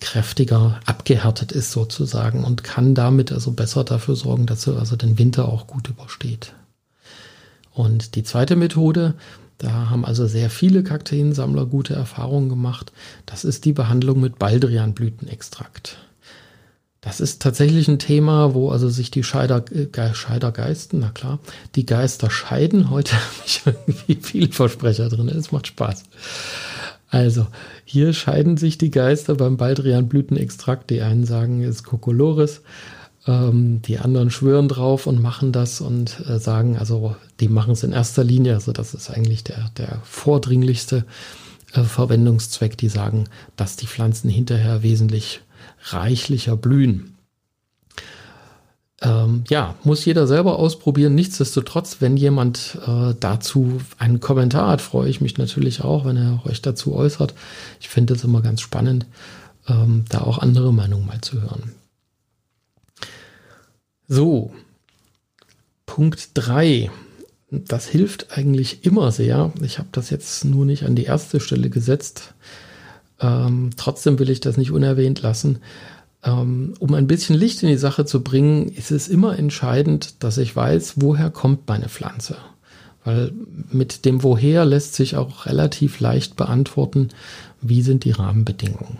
kräftiger 0.00 0.80
abgehärtet 0.86 1.52
ist 1.52 1.72
sozusagen 1.72 2.44
und 2.44 2.64
kann 2.64 2.94
damit 2.94 3.32
also 3.32 3.52
besser 3.52 3.84
dafür 3.84 4.16
sorgen, 4.16 4.46
dass 4.46 4.62
sie 4.62 4.76
also 4.76 4.96
den 4.96 5.18
Winter 5.18 5.48
auch 5.48 5.66
gut 5.66 5.88
übersteht. 5.88 6.54
Und 7.72 8.14
die 8.14 8.22
zweite 8.22 8.56
Methode, 8.56 9.14
da 9.58 9.90
haben 9.90 10.04
also 10.04 10.26
sehr 10.26 10.48
viele 10.48 10.82
Kakteensammler 10.82 11.66
gute 11.66 11.94
Erfahrungen 11.94 12.48
gemacht, 12.48 12.92
das 13.26 13.44
ist 13.44 13.64
die 13.66 13.72
Behandlung 13.72 14.20
mit 14.20 14.38
Baldrianblütenextrakt. 14.38 15.98
Das 17.00 17.20
ist 17.20 17.40
tatsächlich 17.40 17.88
ein 17.88 17.98
Thema, 17.98 18.52
wo 18.52 18.70
also 18.70 18.90
sich 18.90 19.10
die 19.10 19.24
Scheider, 19.24 19.64
äh, 19.72 20.14
Scheidergeisten, 20.14 21.00
na 21.00 21.08
klar, 21.08 21.38
die 21.74 21.86
Geister 21.86 22.30
scheiden. 22.30 22.90
Heute 22.90 23.12
habe 23.14 23.46
ich 23.46 23.62
irgendwie 23.64 24.18
viele 24.20 24.52
Versprecher 24.52 25.08
drin. 25.08 25.28
Es 25.28 25.50
macht 25.50 25.66
Spaß. 25.66 26.02
Also, 27.08 27.46
hier 27.84 28.12
scheiden 28.12 28.56
sich 28.56 28.78
die 28.78 28.90
Geister 28.90 29.34
beim 29.34 29.56
Baldrianblütenextrakt. 29.56 30.90
Die 30.90 31.00
einen 31.00 31.24
sagen, 31.24 31.62
es 31.62 31.76
ist 31.76 31.82
Kokolores. 31.84 32.60
Ähm, 33.26 33.80
die 33.82 33.98
anderen 33.98 34.30
schwören 34.30 34.68
drauf 34.68 35.06
und 35.06 35.20
machen 35.20 35.52
das 35.52 35.80
und 35.80 36.20
äh, 36.28 36.38
sagen, 36.38 36.76
also, 36.76 37.16
die 37.40 37.48
machen 37.48 37.72
es 37.72 37.82
in 37.82 37.92
erster 37.92 38.22
Linie. 38.22 38.54
Also, 38.54 38.72
das 38.72 38.92
ist 38.92 39.10
eigentlich 39.10 39.42
der, 39.42 39.70
der 39.78 40.02
vordringlichste 40.04 41.06
äh, 41.72 41.82
Verwendungszweck. 41.82 42.76
Die 42.76 42.90
sagen, 42.90 43.24
dass 43.56 43.76
die 43.76 43.86
Pflanzen 43.86 44.28
hinterher 44.28 44.82
wesentlich 44.82 45.40
reichlicher 45.82 46.56
blühen. 46.56 47.16
Ähm, 49.02 49.44
ja, 49.48 49.76
muss 49.82 50.04
jeder 50.04 50.26
selber 50.26 50.58
ausprobieren. 50.58 51.14
Nichtsdestotrotz, 51.14 51.96
wenn 52.00 52.16
jemand 52.16 52.78
äh, 52.86 53.14
dazu 53.18 53.80
einen 53.98 54.20
Kommentar 54.20 54.68
hat, 54.68 54.82
freue 54.82 55.08
ich 55.08 55.22
mich 55.22 55.38
natürlich 55.38 55.82
auch, 55.82 56.04
wenn 56.04 56.16
er 56.16 56.42
euch 56.44 56.60
dazu 56.60 56.94
äußert. 56.94 57.34
Ich 57.80 57.88
finde 57.88 58.14
es 58.14 58.24
immer 58.24 58.42
ganz 58.42 58.60
spannend, 58.60 59.06
ähm, 59.68 60.04
da 60.10 60.20
auch 60.20 60.38
andere 60.38 60.72
Meinungen 60.72 61.06
mal 61.06 61.20
zu 61.22 61.40
hören. 61.40 61.72
So, 64.06 64.52
Punkt 65.86 66.30
3. 66.34 66.90
Das 67.50 67.86
hilft 67.88 68.36
eigentlich 68.36 68.84
immer 68.84 69.12
sehr. 69.12 69.52
Ich 69.62 69.78
habe 69.78 69.88
das 69.92 70.10
jetzt 70.10 70.44
nur 70.44 70.66
nicht 70.66 70.84
an 70.84 70.94
die 70.94 71.04
erste 71.04 71.40
Stelle 71.40 71.70
gesetzt. 71.70 72.34
Ähm, 73.20 73.70
trotzdem 73.76 74.18
will 74.18 74.30
ich 74.30 74.40
das 74.40 74.56
nicht 74.56 74.72
unerwähnt 74.72 75.22
lassen. 75.22 75.58
Ähm, 76.22 76.74
um 76.78 76.94
ein 76.94 77.06
bisschen 77.06 77.36
Licht 77.36 77.62
in 77.62 77.68
die 77.68 77.76
Sache 77.76 78.04
zu 78.04 78.22
bringen, 78.22 78.68
ist 78.68 78.90
es 78.90 79.08
immer 79.08 79.38
entscheidend, 79.38 80.22
dass 80.22 80.38
ich 80.38 80.54
weiß, 80.54 80.94
woher 80.96 81.30
kommt 81.30 81.68
meine 81.68 81.88
Pflanze. 81.88 82.36
Weil 83.04 83.32
mit 83.70 84.04
dem 84.04 84.22
Woher 84.22 84.64
lässt 84.64 84.94
sich 84.94 85.16
auch 85.16 85.46
relativ 85.46 86.00
leicht 86.00 86.36
beantworten, 86.36 87.08
wie 87.62 87.82
sind 87.82 88.04
die 88.04 88.10
Rahmenbedingungen. 88.10 88.98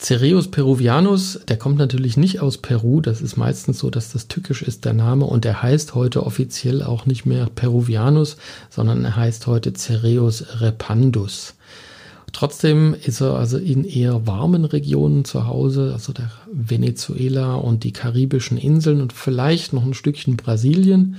Cereus 0.00 0.50
peruvianus, 0.50 1.40
der 1.46 1.58
kommt 1.58 1.76
natürlich 1.76 2.16
nicht 2.16 2.40
aus 2.40 2.58
Peru. 2.58 3.02
Das 3.02 3.20
ist 3.20 3.36
meistens 3.36 3.78
so, 3.78 3.90
dass 3.90 4.12
das 4.12 4.28
tückisch 4.28 4.62
ist, 4.62 4.86
der 4.86 4.94
Name. 4.94 5.26
Und 5.26 5.44
der 5.44 5.62
heißt 5.62 5.94
heute 5.94 6.24
offiziell 6.24 6.82
auch 6.82 7.04
nicht 7.04 7.26
mehr 7.26 7.46
peruvianus, 7.54 8.38
sondern 8.70 9.04
er 9.04 9.14
heißt 9.14 9.46
heute 9.46 9.74
Cereus 9.74 10.60
repandus. 10.60 11.54
Trotzdem 12.32 12.94
ist 12.94 13.20
er 13.20 13.34
also 13.34 13.58
in 13.58 13.84
eher 13.84 14.26
warmen 14.26 14.64
Regionen 14.64 15.24
zu 15.24 15.46
Hause, 15.46 15.92
also 15.92 16.12
der 16.12 16.30
Venezuela 16.52 17.54
und 17.54 17.84
die 17.84 17.92
karibischen 17.92 18.58
Inseln 18.58 19.00
und 19.00 19.12
vielleicht 19.12 19.72
noch 19.72 19.84
ein 19.84 19.94
Stückchen 19.94 20.36
Brasilien. 20.36 21.16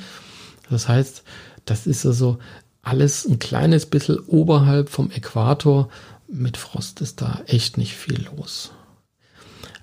Das 0.69 0.87
heißt, 0.87 1.23
das 1.65 1.87
ist 1.87 2.05
also 2.05 2.37
alles 2.81 3.25
ein 3.25 3.39
kleines 3.39 3.85
bisschen 3.85 4.19
oberhalb 4.19 4.89
vom 4.89 5.11
Äquator. 5.11 5.89
Mit 6.27 6.57
Frost 6.57 7.01
ist 7.01 7.21
da 7.21 7.41
echt 7.45 7.77
nicht 7.77 7.93
viel 7.93 8.25
los. 8.35 8.71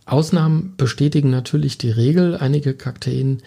Ausnahmen 0.07 0.75
bestätigen 0.77 1.31
natürlich 1.31 1.77
die 1.77 1.91
Regel. 1.91 2.37
Einige 2.37 2.75
Kakteen 2.75 3.43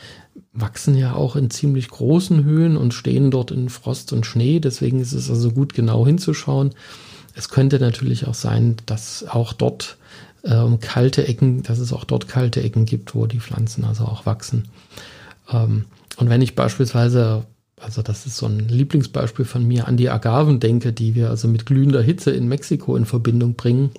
wachsen 0.54 0.96
ja 0.96 1.14
auch 1.14 1.36
in 1.36 1.50
ziemlich 1.50 1.90
großen 1.90 2.44
Höhen 2.44 2.78
und 2.78 2.94
stehen 2.94 3.32
dort 3.32 3.52
in 3.52 3.70
Frost 3.70 4.14
und 4.14 4.26
Schnee. 4.26 4.60
Deswegen 4.60 5.00
ist 5.00 5.14
es 5.14 5.30
also 5.30 5.52
gut 5.52 5.74
genau 5.74 6.06
hinzuschauen. 6.06 6.76
Es 7.36 7.50
könnte 7.50 7.80
natürlich 7.80 8.28
auch 8.28 8.34
sein, 8.34 8.78
dass 8.86 9.26
auch 9.28 9.54
dort 9.54 9.98
ähm, 10.44 10.80
kalte 10.80 11.28
Ecken, 11.28 11.64
dass 11.64 11.80
es 11.80 11.94
auch 11.94 12.04
dort 12.04 12.28
kalte 12.28 12.62
Ecken 12.62 12.86
gibt, 12.86 13.16
wo 13.16 13.26
die 13.28 13.40
Pflanzen 13.40 13.84
also 13.84 14.06
auch 14.06 14.26
wachsen. 14.26 14.70
Ähm, 15.52 15.86
und 16.18 16.30
wenn 16.30 16.42
ich 16.42 16.56
beispielsweise, 16.56 17.46
also 17.80 18.02
das 18.02 18.26
ist 18.26 18.38
so 18.38 18.48
ein 18.48 18.68
Lieblingsbeispiel 18.68 19.46
von 19.46 19.68
mir, 19.68 19.88
an 19.88 19.98
die 19.98 20.10
Agaven 20.10 20.60
denke, 20.60 20.94
die 20.94 21.16
wir 21.16 21.30
also 21.30 21.48
mit 21.48 21.66
glühender 21.66 22.02
Hitze 22.02 22.32
in 22.32 22.48
Mexiko 22.48 22.96
in 22.96 23.06
Verbindung 23.06 23.56
bringen, 23.56 23.92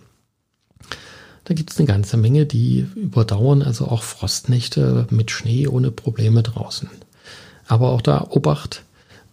da 1.44 1.54
gibt 1.54 1.72
es 1.72 1.78
eine 1.78 1.86
ganze 1.86 2.16
Menge, 2.16 2.46
die 2.46 2.86
überdauern 2.94 3.62
also 3.62 3.86
auch 3.86 4.02
Frostnächte 4.02 5.06
mit 5.10 5.30
Schnee 5.30 5.66
ohne 5.66 5.90
Probleme 5.90 6.42
draußen. 6.42 6.88
Aber 7.66 7.90
auch 7.90 8.00
da 8.00 8.26
Obacht, 8.30 8.84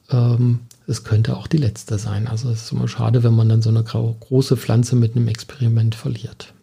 ähm, 0.09 0.61
es 0.89 1.03
könnte 1.03 1.37
auch 1.37 1.47
die 1.47 1.57
letzte 1.57 1.97
sein. 1.99 2.27
Also 2.27 2.49
es 2.49 2.63
ist 2.63 2.71
immer 2.71 2.87
schade, 2.87 3.23
wenn 3.23 3.35
man 3.35 3.47
dann 3.47 3.61
so 3.61 3.69
eine 3.69 3.83
große 3.83 4.57
Pflanze 4.57 4.95
mit 4.95 5.15
einem 5.15 5.27
Experiment 5.27 5.95
verliert. 5.95 6.53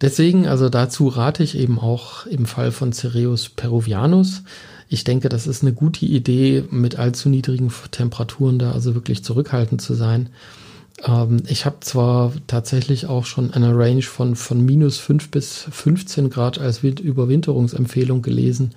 Deswegen, 0.00 0.48
also 0.48 0.68
dazu 0.68 1.08
rate 1.08 1.42
ich 1.42 1.56
eben 1.56 1.78
auch 1.78 2.26
im 2.26 2.46
Fall 2.46 2.72
von 2.72 2.92
Cereus 2.92 3.48
peruvianus. 3.48 4.42
Ich 4.88 5.04
denke, 5.04 5.28
das 5.28 5.46
ist 5.46 5.62
eine 5.62 5.72
gute 5.72 6.04
Idee, 6.04 6.64
mit 6.70 6.98
allzu 6.98 7.28
niedrigen 7.28 7.72
Temperaturen 7.90 8.58
da 8.58 8.72
also 8.72 8.94
wirklich 8.94 9.24
zurückhaltend 9.24 9.80
zu 9.80 9.94
sein. 9.94 10.30
Ähm, 11.04 11.42
ich 11.46 11.64
habe 11.64 11.76
zwar 11.80 12.32
tatsächlich 12.46 13.06
auch 13.06 13.24
schon 13.24 13.52
eine 13.52 13.76
Range 13.76 14.02
von, 14.02 14.36
von 14.36 14.64
minus 14.64 14.98
5 14.98 15.30
bis 15.30 15.66
15 15.70 16.30
Grad 16.30 16.58
als 16.58 16.82
Überwinterungsempfehlung 16.82 18.22
gelesen. 18.22 18.74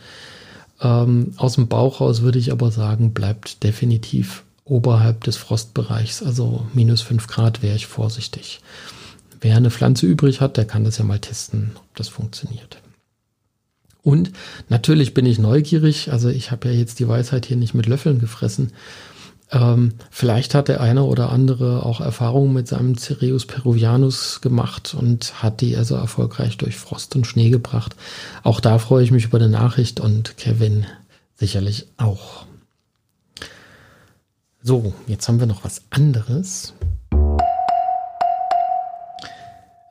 Ähm, 0.82 1.34
aus 1.38 1.56
dem 1.56 1.68
Bauch 1.68 2.02
raus 2.02 2.22
würde 2.22 2.40
ich 2.40 2.52
aber 2.52 2.72
sagen, 2.72 3.14
bleibt 3.14 3.64
definitiv 3.64 4.44
oberhalb 4.66 5.24
des 5.24 5.38
Frostbereichs, 5.38 6.22
also 6.22 6.66
minus 6.74 7.02
5 7.02 7.28
Grad 7.28 7.64
wäre 7.64 7.76
ich 7.76 7.88
vorsichtig. 7.88 8.62
Wer 9.40 9.56
eine 9.56 9.72
Pflanze 9.72 10.06
übrig 10.06 10.42
hat, 10.42 10.58
der 10.58 10.66
kann 10.66 10.84
das 10.84 10.98
ja 10.98 11.06
mal 11.06 11.20
testen, 11.20 11.72
ob 11.76 11.96
das 11.96 12.10
funktioniert. 12.10 12.80
Und 14.04 14.32
natürlich 14.70 15.14
bin 15.14 15.26
ich 15.26 15.38
neugierig, 15.38 16.12
also 16.12 16.30
ich 16.30 16.52
habe 16.52 16.70
ja 16.70 16.74
jetzt 16.74 17.00
die 17.00 17.08
Weisheit 17.08 17.46
hier 17.46 17.58
nicht 17.58 17.74
mit 17.74 17.88
Löffeln 17.88 18.20
gefressen. 18.20 18.72
Ähm, 19.52 19.94
vielleicht 20.12 20.56
hat 20.56 20.68
der 20.68 20.82
eine 20.82 21.04
oder 21.04 21.30
andere 21.30 21.86
auch 21.86 22.02
Erfahrungen 22.02 22.54
mit 22.54 22.68
seinem 22.68 22.98
Cereus 22.98 23.46
peruvianus 23.46 24.42
gemacht 24.42 24.94
und 24.98 25.42
hat 25.42 25.62
die 25.62 25.78
also 25.78 25.96
erfolgreich 25.96 26.58
durch 26.58 26.76
Frost 26.76 27.16
und 27.16 27.26
Schnee 27.26 27.50
gebracht. 27.50 27.96
Auch 28.44 28.60
da 28.60 28.78
freue 28.78 29.04
ich 29.04 29.12
mich 29.12 29.26
über 29.26 29.38
eine 29.38 29.50
Nachricht 29.50 30.00
und 30.00 30.38
Kevin 30.38 30.86
sicherlich 31.36 31.88
auch. 31.98 32.46
So, 34.62 34.94
jetzt 35.08 35.28
haben 35.30 35.40
wir 35.40 35.48
noch 35.48 35.64
was 35.64 35.84
anderes. 35.92 36.74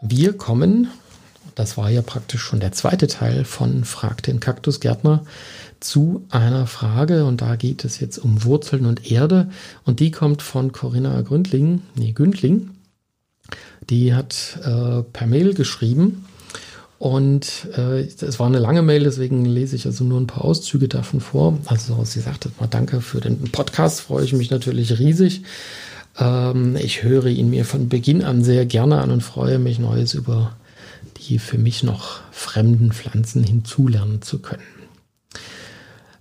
Wir 0.02 0.36
kommen, 0.36 0.88
das 1.54 1.78
war 1.78 1.88
ja 1.88 2.02
praktisch 2.02 2.42
schon 2.42 2.60
der 2.60 2.72
zweite 2.72 3.06
Teil 3.06 3.46
von 3.46 3.84
Frag 3.84 4.22
den 4.22 4.38
Kaktusgärtner 4.38 5.24
zu 5.86 6.24
einer 6.30 6.66
Frage 6.66 7.24
und 7.24 7.40
da 7.40 7.56
geht 7.56 7.84
es 7.84 8.00
jetzt 8.00 8.18
um 8.18 8.44
Wurzeln 8.44 8.86
und 8.86 9.10
Erde 9.10 9.50
und 9.84 10.00
die 10.00 10.10
kommt 10.10 10.42
von 10.42 10.72
Corinna 10.72 11.20
Gründling, 11.22 11.82
nee, 11.94 12.12
Gündling. 12.12 12.70
Die 13.88 14.14
hat 14.14 14.58
äh, 14.64 15.02
per 15.02 15.26
Mail 15.26 15.54
geschrieben 15.54 16.24
und 16.98 17.68
äh, 17.76 18.00
es 18.00 18.38
war 18.38 18.46
eine 18.46 18.58
lange 18.58 18.82
Mail, 18.82 19.04
deswegen 19.04 19.44
lese 19.44 19.76
ich 19.76 19.86
also 19.86 20.02
nur 20.02 20.20
ein 20.20 20.26
paar 20.26 20.44
Auszüge 20.44 20.88
davon 20.88 21.20
vor. 21.20 21.58
Also 21.66 22.02
sie 22.04 22.20
sagte 22.20 22.50
mal 22.58 22.66
Danke 22.66 23.00
für 23.00 23.20
den 23.20 23.38
Podcast, 23.52 24.00
freue 24.00 24.24
ich 24.24 24.32
mich 24.32 24.50
natürlich 24.50 24.98
riesig. 24.98 25.42
Ähm, 26.18 26.76
ich 26.76 27.02
höre 27.02 27.26
ihn 27.26 27.50
mir 27.50 27.64
von 27.64 27.88
Beginn 27.88 28.24
an 28.24 28.42
sehr 28.42 28.66
gerne 28.66 29.00
an 29.00 29.10
und 29.10 29.22
freue 29.22 29.58
mich, 29.58 29.78
Neues 29.78 30.14
über 30.14 30.56
die 31.18 31.38
für 31.38 31.58
mich 31.58 31.82
noch 31.82 32.20
fremden 32.30 32.92
Pflanzen 32.92 33.44
hinzulernen 33.44 34.22
zu 34.22 34.38
können. 34.38 34.62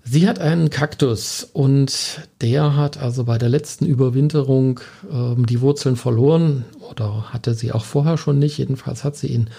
Sie 0.08 0.30
hat 0.30 0.38
einen 0.38 0.70
Kaktus 0.70 1.50
und 1.52 2.22
der 2.40 2.76
hat 2.76 2.98
also 2.98 3.24
bei 3.24 3.40
der 3.40 3.50
letzten 3.50 3.88
Überwinterung 3.88 4.80
ähm, 5.12 5.48
die 5.48 5.62
Wurzeln 5.62 5.96
verloren 5.96 6.64
oder 6.92 7.34
hatte 7.34 7.56
sie 7.56 7.72
auch 7.72 7.84
vorher 7.84 8.20
schon 8.20 8.38
nicht. 8.38 8.60
Jedenfalls 8.60 9.04
hat 9.04 9.16
sie 9.16 9.28
ihn 9.28 9.50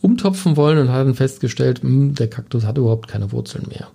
umtopfen 0.00 0.56
wollen 0.56 0.78
und 0.78 0.88
hat 0.88 1.06
dann 1.06 1.14
festgestellt, 1.14 1.84
mh, 1.84 1.88
hm, 1.88 2.14
der 2.16 2.28
Kaktus 2.28 2.64
hat 2.64 2.78
überhaupt 2.78 3.06
keine 3.06 3.30
Wurzeln 3.30 3.68
mehr. 3.68 3.86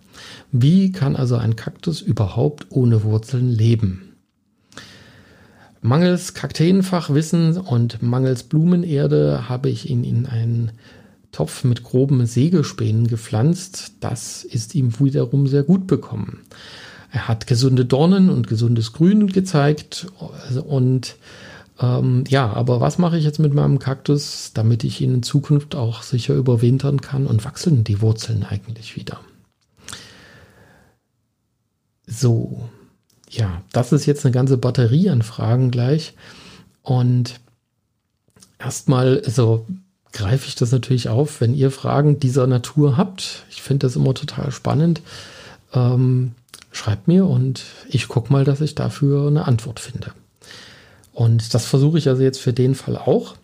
Wie 0.53 0.93
kann 0.93 1.17
also 1.17 1.35
ein 1.35 1.57
Kaktus 1.57 1.99
überhaupt 1.99 2.67
ohne 2.69 3.03
Wurzeln 3.03 3.49
leben? 3.49 4.15
Mangels 5.81 6.33
Kakteenfachwissen 6.33 7.57
und 7.57 8.01
mangels 8.01 8.43
Blumenerde 8.43 9.49
habe 9.49 9.69
ich 9.69 9.89
ihn 9.89 10.05
in 10.05 10.25
einen 10.25 10.71
Topf 11.31 11.63
mit 11.63 11.83
groben 11.83 12.25
Sägespänen 12.25 13.07
gepflanzt. 13.07 13.93
Das 13.99 14.43
ist 14.43 14.75
ihm 14.75 14.99
wiederum 14.99 15.47
sehr 15.47 15.63
gut 15.63 15.87
bekommen. 15.87 16.39
Er 17.11 17.27
hat 17.27 17.47
gesunde 17.47 17.85
Dornen 17.85 18.29
und 18.29 18.47
gesundes 18.47 18.93
Grün 18.93 19.27
gezeigt 19.27 20.07
und 20.65 21.15
ähm, 21.79 22.23
ja, 22.27 22.51
aber 22.51 22.81
was 22.81 22.97
mache 22.97 23.17
ich 23.17 23.23
jetzt 23.23 23.39
mit 23.39 23.53
meinem 23.53 23.79
Kaktus, 23.79 24.51
damit 24.53 24.83
ich 24.83 24.99
ihn 25.01 25.13
in 25.15 25.23
Zukunft 25.23 25.75
auch 25.75 26.01
sicher 26.01 26.33
überwintern 26.33 27.01
kann 27.01 27.27
und 27.27 27.45
wachsen 27.45 27.83
die 27.83 28.01
Wurzeln 28.01 28.43
eigentlich 28.43 28.95
wieder? 28.95 29.19
So, 32.07 32.67
ja, 33.29 33.61
das 33.73 33.91
ist 33.91 34.05
jetzt 34.05 34.25
eine 34.25 34.31
ganze 34.31 34.57
Batterie 34.57 35.09
an 35.09 35.21
Fragen 35.21 35.71
gleich. 35.71 36.13
Und 36.81 37.39
erstmal, 38.59 39.21
also 39.25 39.67
greife 40.17 40.47
ich 40.47 40.55
das 40.55 40.71
natürlich 40.71 41.09
auf, 41.09 41.41
wenn 41.41 41.53
ihr 41.53 41.69
Fragen 41.69 42.19
dieser 42.19 42.47
Natur 42.47 42.97
habt. 42.97 43.45
Ich 43.51 43.61
finde 43.61 43.85
das 43.85 43.95
immer 43.95 44.15
total 44.15 44.51
spannend. 44.51 45.01
Ähm, 45.73 46.31
schreibt 46.71 47.07
mir 47.07 47.27
und 47.27 47.63
ich 47.87 48.07
gucke 48.07 48.33
mal, 48.33 48.43
dass 48.43 48.61
ich 48.61 48.73
dafür 48.73 49.27
eine 49.27 49.45
Antwort 49.45 49.79
finde. 49.79 50.11
Und 51.13 51.53
das 51.53 51.65
versuche 51.65 51.99
ich 51.99 52.09
also 52.09 52.23
jetzt 52.23 52.39
für 52.39 52.53
den 52.53 52.73
Fall 52.73 52.97
auch. 52.97 53.35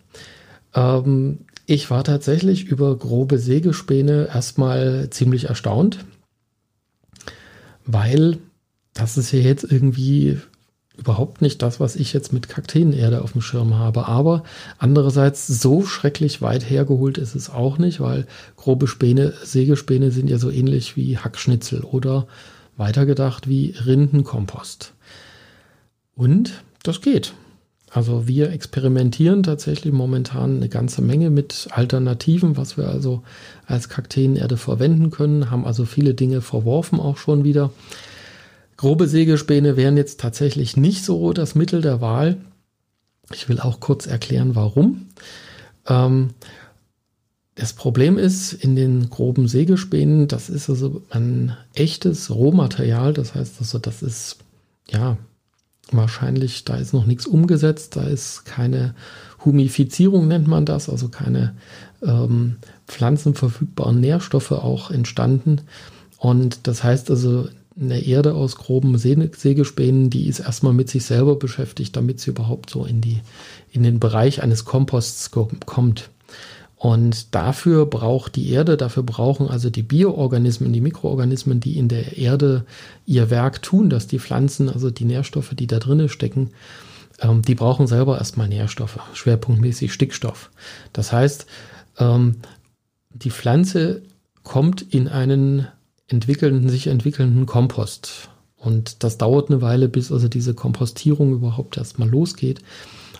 Ähm, 0.74 1.40
ich 1.66 1.90
war 1.90 2.02
tatsächlich 2.02 2.64
über 2.64 2.96
grobe 2.96 3.38
Sägespäne 3.38 4.28
erstmal 4.34 5.08
ziemlich 5.10 5.44
erstaunt, 5.44 6.04
weil 7.86 8.38
das 8.94 9.16
ist 9.16 9.30
ja 9.30 9.38
jetzt 9.38 9.64
irgendwie 9.64 10.38
überhaupt 10.96 11.42
nicht 11.42 11.60
das, 11.62 11.80
was 11.80 11.96
ich 11.96 12.12
jetzt 12.12 12.32
mit 12.32 12.48
Kakteenerde 12.48 13.22
auf 13.22 13.32
dem 13.32 13.40
Schirm 13.40 13.74
habe. 13.74 14.06
Aber 14.06 14.44
andererseits 14.78 15.46
so 15.46 15.84
schrecklich 15.84 16.40
weit 16.40 16.68
hergeholt 16.68 17.18
ist 17.18 17.34
es 17.34 17.50
auch 17.50 17.78
nicht, 17.78 18.00
weil 18.00 18.26
grobe 18.56 18.86
Späne, 18.86 19.32
Sägespäne 19.42 20.10
sind 20.10 20.30
ja 20.30 20.38
so 20.38 20.50
ähnlich 20.50 20.96
wie 20.96 21.18
Hackschnitzel 21.18 21.82
oder 21.82 22.26
weitergedacht 22.76 23.48
wie 23.48 23.74
Rindenkompost. 23.84 24.92
Und 26.14 26.62
das 26.82 27.00
geht. 27.00 27.34
Also 27.90 28.26
wir 28.26 28.50
experimentieren 28.50 29.44
tatsächlich 29.44 29.92
momentan 29.92 30.56
eine 30.56 30.68
ganze 30.68 31.00
Menge 31.00 31.30
mit 31.30 31.68
Alternativen, 31.70 32.56
was 32.56 32.76
wir 32.76 32.88
also 32.88 33.22
als 33.66 33.88
Kakteenerde 33.88 34.56
verwenden 34.56 35.10
können, 35.10 35.50
haben 35.50 35.64
also 35.64 35.84
viele 35.84 36.14
Dinge 36.14 36.40
verworfen 36.40 36.98
auch 36.98 37.18
schon 37.18 37.44
wieder. 37.44 37.70
Grobe 38.84 39.08
Sägespäne 39.08 39.78
wären 39.78 39.96
jetzt 39.96 40.20
tatsächlich 40.20 40.76
nicht 40.76 41.06
so 41.06 41.32
das 41.32 41.54
Mittel 41.54 41.80
der 41.80 42.02
Wahl. 42.02 42.36
Ich 43.32 43.48
will 43.48 43.58
auch 43.58 43.80
kurz 43.80 44.04
erklären, 44.06 44.54
warum. 44.56 45.06
Ähm, 45.86 46.34
das 47.54 47.72
Problem 47.72 48.18
ist, 48.18 48.52
in 48.52 48.76
den 48.76 49.08
groben 49.08 49.48
Sägespänen, 49.48 50.28
das 50.28 50.50
ist 50.50 50.68
also 50.68 51.00
ein 51.08 51.56
echtes 51.72 52.28
Rohmaterial. 52.28 53.14
Das 53.14 53.34
heißt 53.34 53.54
also, 53.58 53.78
das 53.78 54.02
ist 54.02 54.36
ja 54.90 55.16
wahrscheinlich, 55.90 56.66
da 56.66 56.76
ist 56.76 56.92
noch 56.92 57.06
nichts 57.06 57.24
umgesetzt, 57.24 57.96
da 57.96 58.02
ist 58.02 58.44
keine 58.44 58.94
Humifizierung, 59.46 60.28
nennt 60.28 60.46
man 60.46 60.66
das, 60.66 60.90
also 60.90 61.08
keine 61.08 61.54
ähm, 62.02 62.56
pflanzenverfügbaren 62.86 63.98
Nährstoffe 63.98 64.52
auch 64.52 64.90
entstanden. 64.90 65.62
Und 66.18 66.66
das 66.66 66.84
heißt 66.84 67.08
also, 67.08 67.48
eine 67.78 68.00
Erde 68.00 68.34
aus 68.34 68.56
groben 68.56 68.96
Sägespänen, 68.98 70.10
die 70.10 70.28
ist 70.28 70.40
erstmal 70.40 70.72
mit 70.72 70.88
sich 70.88 71.04
selber 71.04 71.36
beschäftigt, 71.36 71.96
damit 71.96 72.20
sie 72.20 72.30
überhaupt 72.30 72.70
so 72.70 72.84
in, 72.84 73.00
die, 73.00 73.20
in 73.72 73.82
den 73.82 73.98
Bereich 73.98 74.42
eines 74.42 74.64
Komposts 74.64 75.30
kommt. 75.30 76.10
Und 76.76 77.34
dafür 77.34 77.86
braucht 77.86 78.36
die 78.36 78.50
Erde, 78.50 78.76
dafür 78.76 79.02
brauchen 79.02 79.48
also 79.48 79.70
die 79.70 79.82
Bioorganismen, 79.82 80.72
die 80.72 80.82
Mikroorganismen, 80.82 81.58
die 81.58 81.78
in 81.78 81.88
der 81.88 82.18
Erde 82.18 82.66
ihr 83.06 83.30
Werk 83.30 83.62
tun, 83.62 83.88
dass 83.88 84.06
die 84.06 84.18
Pflanzen, 84.18 84.68
also 84.68 84.90
die 84.90 85.06
Nährstoffe, 85.06 85.54
die 85.54 85.66
da 85.66 85.78
drinnen 85.78 86.08
stecken, 86.08 86.50
ähm, 87.20 87.42
die 87.42 87.54
brauchen 87.54 87.86
selber 87.86 88.18
erstmal 88.18 88.48
Nährstoffe, 88.48 88.98
schwerpunktmäßig 89.14 89.92
Stickstoff. 89.92 90.50
Das 90.92 91.10
heißt, 91.12 91.46
ähm, 91.98 92.36
die 93.10 93.30
Pflanze 93.30 94.02
kommt 94.42 94.82
in 94.82 95.08
einen 95.08 95.68
entwickelnden, 96.08 96.68
sich 96.68 96.86
entwickelnden 96.86 97.46
Kompost. 97.46 98.28
Und 98.56 99.04
das 99.04 99.18
dauert 99.18 99.50
eine 99.50 99.60
Weile, 99.60 99.88
bis 99.88 100.10
also 100.10 100.28
diese 100.28 100.54
Kompostierung 100.54 101.32
überhaupt 101.32 101.76
erstmal 101.76 102.08
losgeht. 102.08 102.60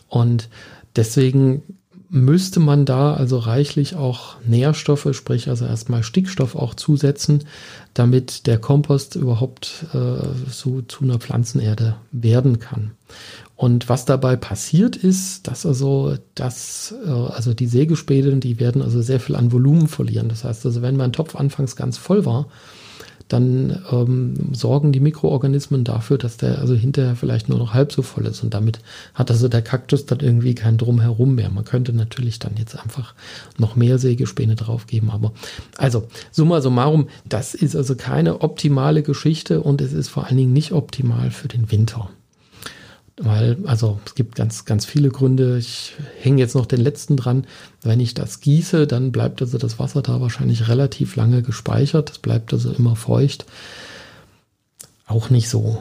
Und 0.09 0.49
deswegen 0.97 1.63
müsste 2.09 2.61
man 2.61 2.85
da 2.85 3.15
also 3.15 3.39
reichlich 3.39 3.97
auch 3.97 4.37
Nährstoffe, 4.47 5.09
sprich 5.13 5.49
also 5.49 5.65
erstmal 5.65 6.03
Stickstoff 6.05 6.55
auch 6.55 6.75
zusetzen, 6.75 7.45
damit 7.93 8.47
der 8.47 8.59
Kompost 8.59 9.17
überhaupt 9.17 9.87
äh, 9.93 10.19
so 10.49 10.83
zu 10.83 11.03
einer 11.03 11.19
Pflanzenerde 11.19 11.97
werden 12.13 12.61
kann. 12.61 12.93
Und 13.57 13.89
was 13.89 14.05
dabei 14.05 14.35
passiert 14.35 14.97
ist, 14.97 15.47
dass 15.47 15.65
also, 15.65 16.17
dass, 16.35 16.95
äh, 17.07 17.11
also 17.11 17.55
die 17.55 17.69
Sägespäne, 17.69 18.37
die 18.37 18.59
werden 18.59 18.83
also 18.83 19.01
sehr 19.01 19.21
viel 19.21 19.37
an 19.37 19.53
Volumen 19.53 19.87
verlieren. 19.87 20.29
Das 20.29 20.45
heißt 20.45 20.67
also, 20.67 20.83
wenn 20.83 20.97
mein 20.97 21.13
Topf 21.13 21.37
anfangs 21.37 21.77
ganz 21.77 21.97
voll 21.97 22.25
war, 22.25 22.47
dann 23.29 23.83
ähm, 23.91 24.35
sorgen 24.53 24.93
die 24.93 25.01
Mikroorganismen 25.01 25.85
dafür, 25.85 26.19
dass 26.19 26.37
der 26.37 26.59
also 26.59 26.75
hinterher 26.75 27.17
vielleicht 27.17 27.49
nur 27.49 27.59
noch 27.59 27.73
halb 27.73 27.93
so 27.93 28.03
voll 28.03 28.27
ist. 28.27 28.43
Und 28.43 28.53
damit 28.53 28.81
hat 29.15 29.31
also 29.31 29.49
der 29.49 29.63
Kaktus 29.63 30.05
dann 30.05 30.21
irgendwie 30.21 30.55
kein 30.55 30.77
Drumherum 30.77 31.35
mehr. 31.35 31.49
Man 31.49 31.65
könnte 31.65 31.93
natürlich 31.93 32.39
dann 32.39 32.57
jetzt 32.59 32.79
einfach 32.79 33.15
noch 33.57 33.77
mehr 33.77 33.99
Sägespäne 33.99 34.57
draufgeben. 34.57 35.11
Aber 35.11 35.33
also, 35.79 36.07
summa 36.33 36.61
summarum, 36.61 37.09
das 37.27 37.55
ist 37.55 37.77
also 37.77 37.95
keine 37.95 38.43
optimale 38.43 39.03
Geschichte 39.03 39.63
und 39.63 39.81
es 39.81 39.93
ist 39.93 40.09
vor 40.09 40.27
allen 40.27 40.37
Dingen 40.37 40.53
nicht 40.53 40.73
optimal 40.73 41.31
für 41.31 41.49
den 41.49 41.71
Winter. 41.71 42.11
Weil, 43.17 43.59
also 43.67 44.01
es 44.07 44.17
gibt 44.17 44.35
ganz, 44.35 44.65
ganz 44.65 44.85
viele 44.85 45.09
Gründe. 45.09 45.57
Ich 45.59 45.95
hänge 46.21 46.41
jetzt 46.41 46.55
noch 46.55 46.67
den 46.67 46.81
letzten 46.81 47.17
dran. 47.17 47.47
Wenn 47.83 48.01
ich 48.01 48.15
das 48.15 48.41
gieße, 48.41 48.87
dann 48.87 49.13
bleibt 49.13 49.41
also 49.41 49.57
das 49.57 49.79
Wasser 49.79 50.03
da 50.03 50.21
wahrscheinlich 50.21 50.69
relativ 50.69 51.15
lange 51.15 51.43
gespeichert. 51.43 52.11
Es 52.11 52.19
bleibt 52.19 52.53
also 52.53 52.73
immer 52.73 52.97
feucht. 52.97 53.47
Auch 55.07 55.31
nicht 55.31 55.49
so 55.49 55.81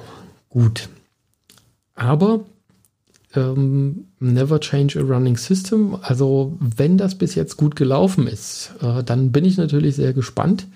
gut. 0.50 0.90
Aber 1.96 2.42
ähm, 3.36 4.08
never 4.20 4.60
change 4.60 5.00
a 5.00 5.04
running 5.04 5.38
system. 5.38 5.98
Also 6.02 6.56
wenn 6.60 6.98
das 6.98 7.16
bis 7.16 7.34
jetzt 7.34 7.58
gut 7.58 7.76
gelaufen 7.76 8.28
ist, 8.28 8.74
äh, 8.82 9.04
dann 9.04 9.32
bin 9.32 9.46
ich 9.46 9.58
natürlich 9.58 9.96
sehr 9.96 10.14
gespannt, 10.14 10.68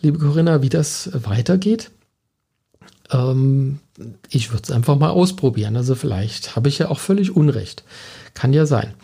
liebe 0.00 0.18
Corinna, 0.18 0.62
wie 0.62 0.68
das 0.68 1.10
weitergeht. 1.12 1.90
Ähm, 3.12 3.78
ich 4.28 4.50
würde 4.50 4.62
es 4.64 4.70
einfach 4.70 4.98
mal 4.98 5.10
ausprobieren. 5.10 5.76
Also 5.76 5.94
vielleicht 5.94 6.56
habe 6.56 6.68
ich 6.68 6.78
ja 6.78 6.88
auch 6.88 6.98
völlig 6.98 7.34
Unrecht. 7.34 7.84
Kann 8.34 8.52
ja 8.52 8.66
sein. 8.66 8.94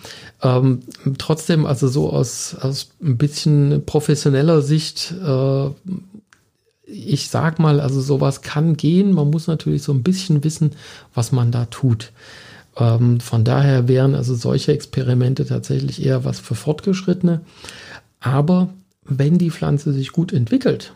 Ähm, 0.42 0.82
trotzdem, 1.18 1.66
also 1.66 1.88
so 1.88 2.10
aus, 2.10 2.54
aus 2.54 2.90
ein 3.02 3.18
bisschen 3.18 3.84
professioneller 3.84 4.62
Sicht, 4.62 5.12
äh, 5.12 5.70
ich 6.86 7.28
sag 7.28 7.58
mal, 7.58 7.80
also 7.80 8.00
sowas 8.00 8.42
kann 8.42 8.76
gehen. 8.76 9.12
Man 9.12 9.30
muss 9.30 9.48
natürlich 9.48 9.82
so 9.82 9.92
ein 9.92 10.02
bisschen 10.02 10.44
wissen, 10.44 10.72
was 11.14 11.32
man 11.32 11.50
da 11.50 11.66
tut. 11.66 12.12
Ähm, 12.76 13.20
von 13.20 13.44
daher 13.44 13.88
wären 13.88 14.14
also 14.14 14.34
solche 14.34 14.72
Experimente 14.72 15.46
tatsächlich 15.46 16.04
eher 16.04 16.24
was 16.24 16.38
für 16.38 16.54
Fortgeschrittene. 16.54 17.40
Aber 18.20 18.68
wenn 19.04 19.38
die 19.38 19.50
Pflanze 19.50 19.92
sich 19.92 20.12
gut 20.12 20.32
entwickelt, 20.32 20.92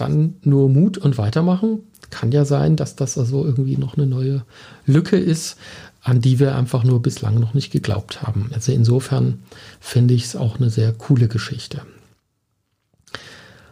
dann 0.00 0.36
nur 0.42 0.68
Mut 0.68 0.98
und 0.98 1.18
weitermachen. 1.18 1.80
Kann 2.10 2.32
ja 2.32 2.44
sein, 2.44 2.76
dass 2.76 2.96
das 2.96 3.18
also 3.18 3.44
irgendwie 3.44 3.76
noch 3.76 3.96
eine 3.96 4.06
neue 4.06 4.44
Lücke 4.86 5.18
ist, 5.18 5.58
an 6.02 6.20
die 6.20 6.38
wir 6.38 6.54
einfach 6.54 6.84
nur 6.84 7.02
bislang 7.02 7.38
noch 7.38 7.54
nicht 7.54 7.70
geglaubt 7.70 8.22
haben. 8.22 8.50
Also 8.54 8.72
insofern 8.72 9.40
finde 9.80 10.14
ich 10.14 10.24
es 10.24 10.36
auch 10.36 10.56
eine 10.56 10.70
sehr 10.70 10.92
coole 10.92 11.28
Geschichte. 11.28 11.82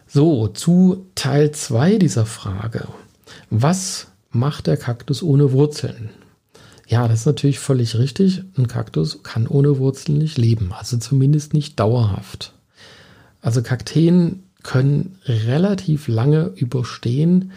So, 0.07 0.49
zu 0.49 1.07
Teil 1.15 1.51
2 1.51 1.97
dieser 1.99 2.27
Frage. 2.27 2.87
Was 3.51 4.09
macht 4.31 4.67
der 4.67 4.77
Kaktus 4.77 5.23
ohne 5.23 5.53
Wurzeln? 5.53 6.11
Ja, 6.87 7.09
das 7.09 7.21
ist 7.21 7.27
natürlich 7.27 7.59
völlig 7.59 7.99
richtig. 7.99 8.43
Ein 8.57 8.69
Kaktus 8.69 9.23
kann 9.23 9.47
ohne 9.49 9.79
Wurzeln 9.79 10.19
nicht 10.19 10.39
leben, 10.39 10.73
also 10.73 10.97
zumindest 10.99 11.53
nicht 11.53 11.81
dauerhaft. 11.81 12.53
Also 13.41 13.63
Kakteen 13.63 14.45
können 14.67 15.19
relativ 15.27 16.09
lange 16.09 16.53
überstehen 16.57 17.53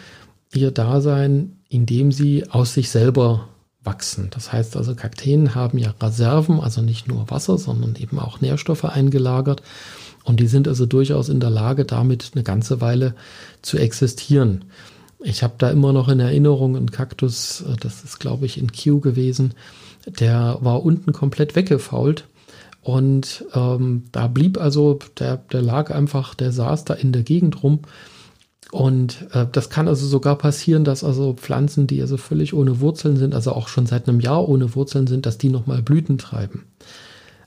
ihr 0.54 0.70
Dasein, 0.70 1.56
indem 1.68 2.12
sie 2.12 2.48
aus 2.48 2.72
sich 2.72 2.88
selber 2.88 3.48
wachsen. 3.82 4.28
Das 4.30 4.52
heißt 4.52 4.76
also, 4.76 4.94
Kakteen 4.94 5.54
haben 5.54 5.76
ja 5.76 5.92
Reserven, 6.00 6.60
also 6.60 6.82
nicht 6.82 7.08
nur 7.08 7.30
Wasser, 7.30 7.58
sondern 7.58 7.96
eben 7.96 8.18
auch 8.18 8.40
Nährstoffe 8.40 8.84
eingelagert. 8.84 9.62
Und 10.22 10.38
die 10.38 10.46
sind 10.46 10.68
also 10.68 10.86
durchaus 10.86 11.28
in 11.28 11.40
der 11.40 11.50
Lage, 11.50 11.84
damit 11.84 12.30
eine 12.34 12.44
ganze 12.44 12.80
Weile 12.80 13.14
zu 13.62 13.76
existieren. 13.76 14.66
Ich 15.22 15.42
habe 15.42 15.54
da 15.58 15.70
immer 15.70 15.92
noch 15.92 16.08
in 16.08 16.20
Erinnerung 16.20 16.76
einen 16.76 16.90
Kaktus, 16.90 17.62
äh, 17.62 17.76
das 17.80 18.04
ist 18.04 18.20
glaube 18.20 18.46
ich 18.46 18.56
in 18.56 18.72
Kew 18.72 19.00
gewesen, 19.00 19.54
der 20.06 20.58
war 20.60 20.82
unten 20.84 21.12
komplett 21.12 21.56
weggefault. 21.56 22.24
Und 22.82 23.44
ähm, 23.54 24.04
da 24.12 24.26
blieb 24.26 24.58
also, 24.58 24.98
der, 25.18 25.36
der 25.36 25.62
lag 25.62 25.90
einfach, 25.90 26.34
der 26.34 26.52
saß 26.52 26.84
da 26.84 26.94
in 26.94 27.12
der 27.12 27.22
Gegend 27.22 27.62
rum 27.62 27.80
und 28.70 29.26
äh, 29.32 29.46
das 29.50 29.68
kann 29.68 29.88
also 29.88 30.06
sogar 30.06 30.36
passieren, 30.36 30.84
dass 30.84 31.02
also 31.02 31.34
Pflanzen, 31.34 31.86
die 31.86 32.00
also 32.00 32.16
völlig 32.16 32.54
ohne 32.54 32.80
Wurzeln 32.80 33.16
sind, 33.16 33.34
also 33.34 33.52
auch 33.52 33.68
schon 33.68 33.86
seit 33.86 34.08
einem 34.08 34.20
Jahr 34.20 34.48
ohne 34.48 34.74
Wurzeln 34.74 35.06
sind, 35.06 35.26
dass 35.26 35.38
die 35.38 35.48
nochmal 35.48 35.82
Blüten 35.82 36.18
treiben. 36.18 36.64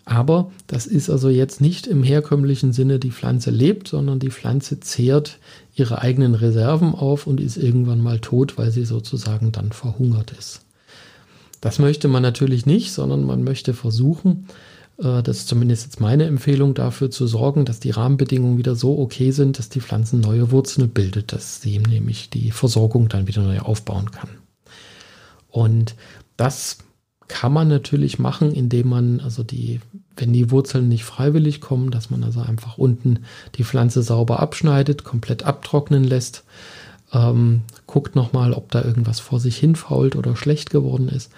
Aber 0.06 0.52
das 0.68 0.86
ist 0.86 1.10
also 1.10 1.30
jetzt 1.30 1.62
nicht 1.62 1.88
im 1.88 2.04
herkömmlichen 2.04 2.74
Sinne, 2.74 3.00
die 3.00 3.12
Pflanze 3.12 3.52
lebt, 3.52 3.88
sondern 3.88 4.20
die 4.20 4.32
Pflanze 4.32 4.82
zehrt 4.82 5.40
ihre 5.76 6.02
eigenen 6.02 6.36
Reserven 6.36 6.94
auf 6.94 7.26
und 7.26 7.40
ist 7.40 7.56
irgendwann 7.56 8.02
mal 8.02 8.20
tot, 8.20 8.58
weil 8.58 8.72
sie 8.72 8.84
sozusagen 8.84 9.54
dann 9.54 9.72
verhungert 9.72 10.32
ist. 10.38 10.62
Das 11.62 11.80
möchte 11.80 12.10
man 12.10 12.22
natürlich 12.22 12.66
nicht, 12.66 12.92
sondern 12.92 13.24
man 13.24 13.46
möchte 13.46 13.74
versuchen, 13.74 14.48
das 15.04 15.40
ist 15.40 15.48
zumindest 15.48 15.84
jetzt 15.86 16.00
meine 16.00 16.26
Empfehlung, 16.26 16.74
dafür 16.74 17.12
zu 17.12 17.28
sorgen, 17.28 17.66
dass 17.66 17.80
die 17.80 17.92
Rahmenbedingungen 17.92 18.58
wieder 18.58 18.76
so 18.76 18.98
okay 19.00 19.32
sind, 19.32 19.60
dass 19.60 19.70
die 19.70 19.82
Pflanzen 19.82 20.22
neue 20.22 20.52
Wurzeln 20.52 20.90
bildet, 20.90 21.34
dass 21.34 21.62
sie 21.62 21.80
nämlich 21.80 22.30
die 22.30 22.52
Versorgung 22.52 23.10
dann 23.10 23.28
wieder 23.28 23.42
neu 23.42 23.60
aufbauen 23.60 24.12
kann. 24.12 24.30
Und 25.50 25.96
das 26.38 26.78
kann 27.28 27.54
man 27.54 27.68
natürlich 27.68 28.20
machen, 28.20 28.54
indem 28.54 28.90
man 28.90 29.20
also 29.20 29.44
die, 29.44 29.82
wenn 30.16 30.34
die 30.34 30.52
Wurzeln 30.52 30.88
nicht 30.88 31.04
freiwillig 31.04 31.62
kommen, 31.62 31.92
dass 31.92 32.10
man 32.10 32.24
also 32.24 32.42
einfach 32.42 32.78
unten 32.78 33.20
die 33.56 33.64
Pflanze 33.64 34.04
sauber 34.04 34.40
abschneidet, 34.40 35.04
komplett 35.04 35.44
abtrocknen 35.44 36.04
lässt, 36.04 36.44
ähm, 37.12 37.62
guckt 37.88 38.16
nochmal, 38.16 38.54
ob 38.54 38.72
da 38.72 38.84
irgendwas 38.84 39.20
vor 39.20 39.40
sich 39.40 39.58
hinfault 39.58 40.16
oder 40.16 40.36
schlecht 40.36 40.70
geworden 40.70 41.10
ist 41.10 41.32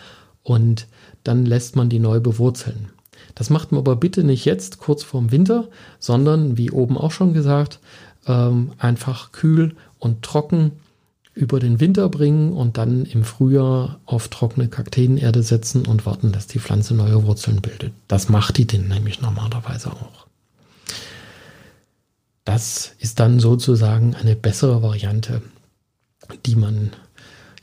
und 0.43 0.87
dann 1.23 1.45
lässt 1.45 1.75
man 1.75 1.89
die 1.89 1.99
neu 1.99 2.19
bewurzeln. 2.19 2.89
Das 3.35 3.49
macht 3.49 3.71
man 3.71 3.79
aber 3.79 3.95
bitte 3.95 4.23
nicht 4.23 4.45
jetzt, 4.45 4.79
kurz 4.79 5.03
vorm 5.03 5.31
Winter, 5.31 5.67
sondern, 5.99 6.57
wie 6.57 6.71
oben 6.71 6.97
auch 6.97 7.11
schon 7.11 7.33
gesagt, 7.33 7.79
ähm, 8.27 8.71
einfach 8.77 9.31
kühl 9.31 9.75
und 9.99 10.21
trocken 10.21 10.71
über 11.35 11.59
den 11.59 11.81
Winter 11.81 12.07
bringen 12.07 12.53
und 12.53 12.77
dann 12.77 13.05
im 13.05 13.25
Frühjahr 13.25 13.99
auf 14.05 14.29
trockene 14.29 14.69
Kakteenerde 14.69 15.43
setzen 15.43 15.85
und 15.85 16.05
warten, 16.05 16.31
dass 16.31 16.47
die 16.47 16.59
Pflanze 16.59 16.95
neue 16.95 17.25
Wurzeln 17.25 17.61
bildet. 17.61 17.91
Das 18.07 18.29
macht 18.29 18.57
die 18.57 18.65
denn 18.65 18.87
nämlich 18.87 19.21
normalerweise 19.21 19.91
auch. 19.91 20.25
Das 22.45 22.93
ist 22.99 23.19
dann 23.19 23.39
sozusagen 23.39 24.15
eine 24.15 24.35
bessere 24.35 24.81
Variante, 24.81 25.41
die 26.45 26.55
man, 26.55 26.91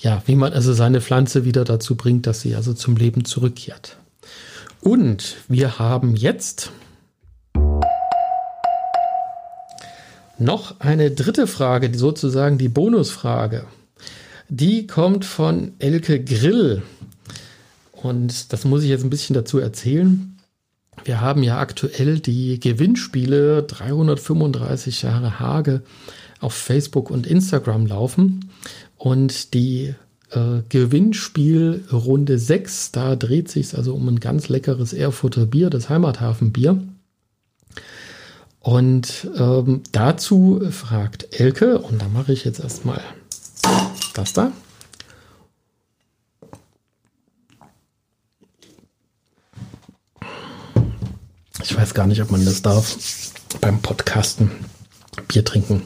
ja, 0.00 0.22
wie 0.26 0.36
man 0.36 0.52
also 0.52 0.74
seine 0.74 1.00
Pflanze 1.00 1.46
wieder 1.46 1.64
dazu 1.64 1.96
bringt, 1.96 2.26
dass 2.26 2.42
sie 2.42 2.54
also 2.54 2.74
zum 2.74 2.96
Leben 2.96 3.24
zurückkehrt. 3.24 3.96
Und 4.82 5.36
wir 5.46 5.78
haben 5.78 6.16
jetzt 6.16 6.72
noch 10.38 10.80
eine 10.80 11.12
dritte 11.12 11.46
Frage, 11.46 11.88
die 11.88 11.98
sozusagen 11.98 12.58
die 12.58 12.68
Bonusfrage. 12.68 13.66
Die 14.48 14.88
kommt 14.88 15.24
von 15.24 15.72
Elke 15.78 16.22
Grill. 16.22 16.82
Und 17.92 18.52
das 18.52 18.64
muss 18.64 18.82
ich 18.82 18.88
jetzt 18.88 19.04
ein 19.04 19.10
bisschen 19.10 19.34
dazu 19.34 19.60
erzählen. 19.60 20.36
Wir 21.04 21.20
haben 21.20 21.44
ja 21.44 21.58
aktuell 21.58 22.18
die 22.18 22.58
Gewinnspiele 22.58 23.62
335 23.62 25.02
Jahre 25.02 25.38
Hage 25.38 25.82
auf 26.40 26.54
Facebook 26.54 27.08
und 27.08 27.28
Instagram 27.28 27.86
laufen. 27.86 28.50
Und 28.96 29.54
die 29.54 29.94
äh, 30.32 30.62
Gewinnspiel 30.68 31.84
Runde 31.92 32.38
6. 32.38 32.92
Da 32.92 33.16
dreht 33.16 33.50
sich 33.50 33.76
also 33.76 33.94
um 33.94 34.08
ein 34.08 34.20
ganz 34.20 34.48
leckeres 34.48 34.92
Erfurter 34.92 35.46
Bier, 35.46 35.70
das 35.70 35.88
Heimathafenbier. 35.88 36.82
Und 38.60 39.28
ähm, 39.36 39.82
dazu 39.90 40.62
fragt 40.70 41.40
Elke, 41.40 41.78
und 41.78 42.00
da 42.00 42.08
mache 42.08 42.32
ich 42.32 42.44
jetzt 42.44 42.60
erstmal 42.60 43.00
das 44.14 44.32
da. 44.32 44.52
Ich 51.64 51.76
weiß 51.76 51.94
gar 51.94 52.06
nicht, 52.06 52.22
ob 52.22 52.30
man 52.30 52.44
das 52.44 52.62
darf 52.62 52.96
beim 53.60 53.80
Podcasten 53.82 54.50
Bier 55.28 55.44
trinken. 55.44 55.82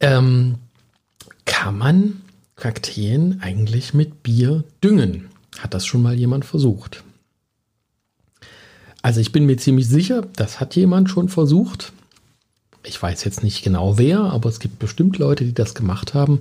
Ähm, 0.00 0.56
kann 1.44 1.78
man 1.78 2.22
Kakteen 2.58 3.38
eigentlich 3.40 3.94
mit 3.94 4.24
Bier 4.24 4.64
düngen? 4.82 5.28
Hat 5.58 5.74
das 5.74 5.86
schon 5.86 6.02
mal 6.02 6.14
jemand 6.14 6.44
versucht? 6.44 7.04
Also 9.00 9.20
ich 9.20 9.30
bin 9.30 9.46
mir 9.46 9.56
ziemlich 9.56 9.86
sicher, 9.86 10.26
das 10.34 10.58
hat 10.58 10.74
jemand 10.74 11.08
schon 11.08 11.28
versucht. 11.28 11.92
Ich 12.84 13.00
weiß 13.00 13.22
jetzt 13.24 13.44
nicht 13.44 13.62
genau 13.62 13.96
wer, 13.96 14.20
aber 14.20 14.48
es 14.48 14.58
gibt 14.58 14.80
bestimmt 14.80 15.18
Leute, 15.18 15.44
die 15.44 15.54
das 15.54 15.74
gemacht 15.74 16.14
haben, 16.14 16.40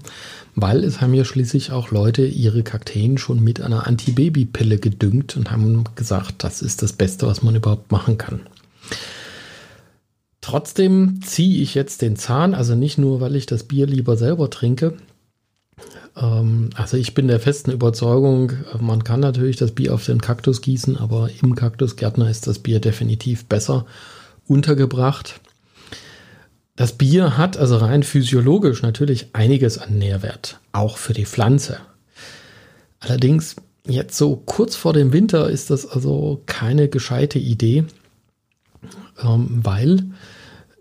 weil 0.55 0.83
es 0.83 1.01
haben 1.01 1.13
ja 1.13 1.23
schließlich 1.23 1.71
auch 1.71 1.91
Leute 1.91 2.25
ihre 2.25 2.63
Kakteen 2.63 3.19
schon 3.19 3.43
mit 3.43 3.61
einer 3.61 3.85
Antibabypille 3.85 4.79
gedüngt 4.79 5.37
und 5.37 5.51
haben 5.51 5.83
gesagt, 5.95 6.43
das 6.43 6.63
ist 6.63 6.81
das 6.81 6.93
Beste, 6.93 7.27
was 7.27 7.43
man 7.43 7.55
überhaupt 7.55 7.91
machen 7.91 8.17
kann. 8.17 8.41
Trotzdem 10.41 11.19
ziehe 11.21 11.61
ich 11.61 11.75
jetzt 11.75 12.01
den 12.01 12.15
Zahn, 12.15 12.55
also 12.55 12.73
nicht 12.73 12.97
nur, 12.97 13.21
weil 13.21 13.35
ich 13.35 13.45
das 13.45 13.65
Bier 13.65 13.85
lieber 13.85 14.17
selber 14.17 14.49
trinke, 14.49 14.93
also 16.13 16.97
ich 16.97 17.13
bin 17.13 17.27
der 17.27 17.39
festen 17.39 17.71
Überzeugung, 17.71 18.53
man 18.79 19.03
kann 19.03 19.19
natürlich 19.19 19.57
das 19.57 19.71
Bier 19.71 19.93
auf 19.93 20.05
den 20.05 20.19
Kaktus 20.19 20.61
gießen, 20.61 20.97
aber 20.97 21.29
im 21.43 21.53
Kaktusgärtner 21.53 22.29
ist 22.29 22.47
das 22.47 22.57
Bier 22.57 22.79
definitiv 22.79 23.45
besser 23.45 23.85
untergebracht. 24.47 25.39
Das 26.75 26.93
Bier 26.93 27.37
hat 27.37 27.57
also 27.57 27.77
rein 27.77 28.03
physiologisch 28.03 28.81
natürlich 28.81 29.29
einiges 29.33 29.77
an 29.77 29.97
Nährwert, 29.97 30.59
auch 30.71 30.97
für 30.97 31.13
die 31.13 31.25
Pflanze. 31.25 31.79
Allerdings 32.99 33.55
jetzt 33.87 34.17
so 34.17 34.35
kurz 34.35 34.75
vor 34.75 34.93
dem 34.93 35.13
Winter 35.13 35.49
ist 35.49 35.69
das 35.69 35.85
also 35.85 36.41
keine 36.45 36.87
gescheite 36.87 37.39
Idee, 37.39 37.85
ähm, 39.23 39.59
weil 39.63 40.03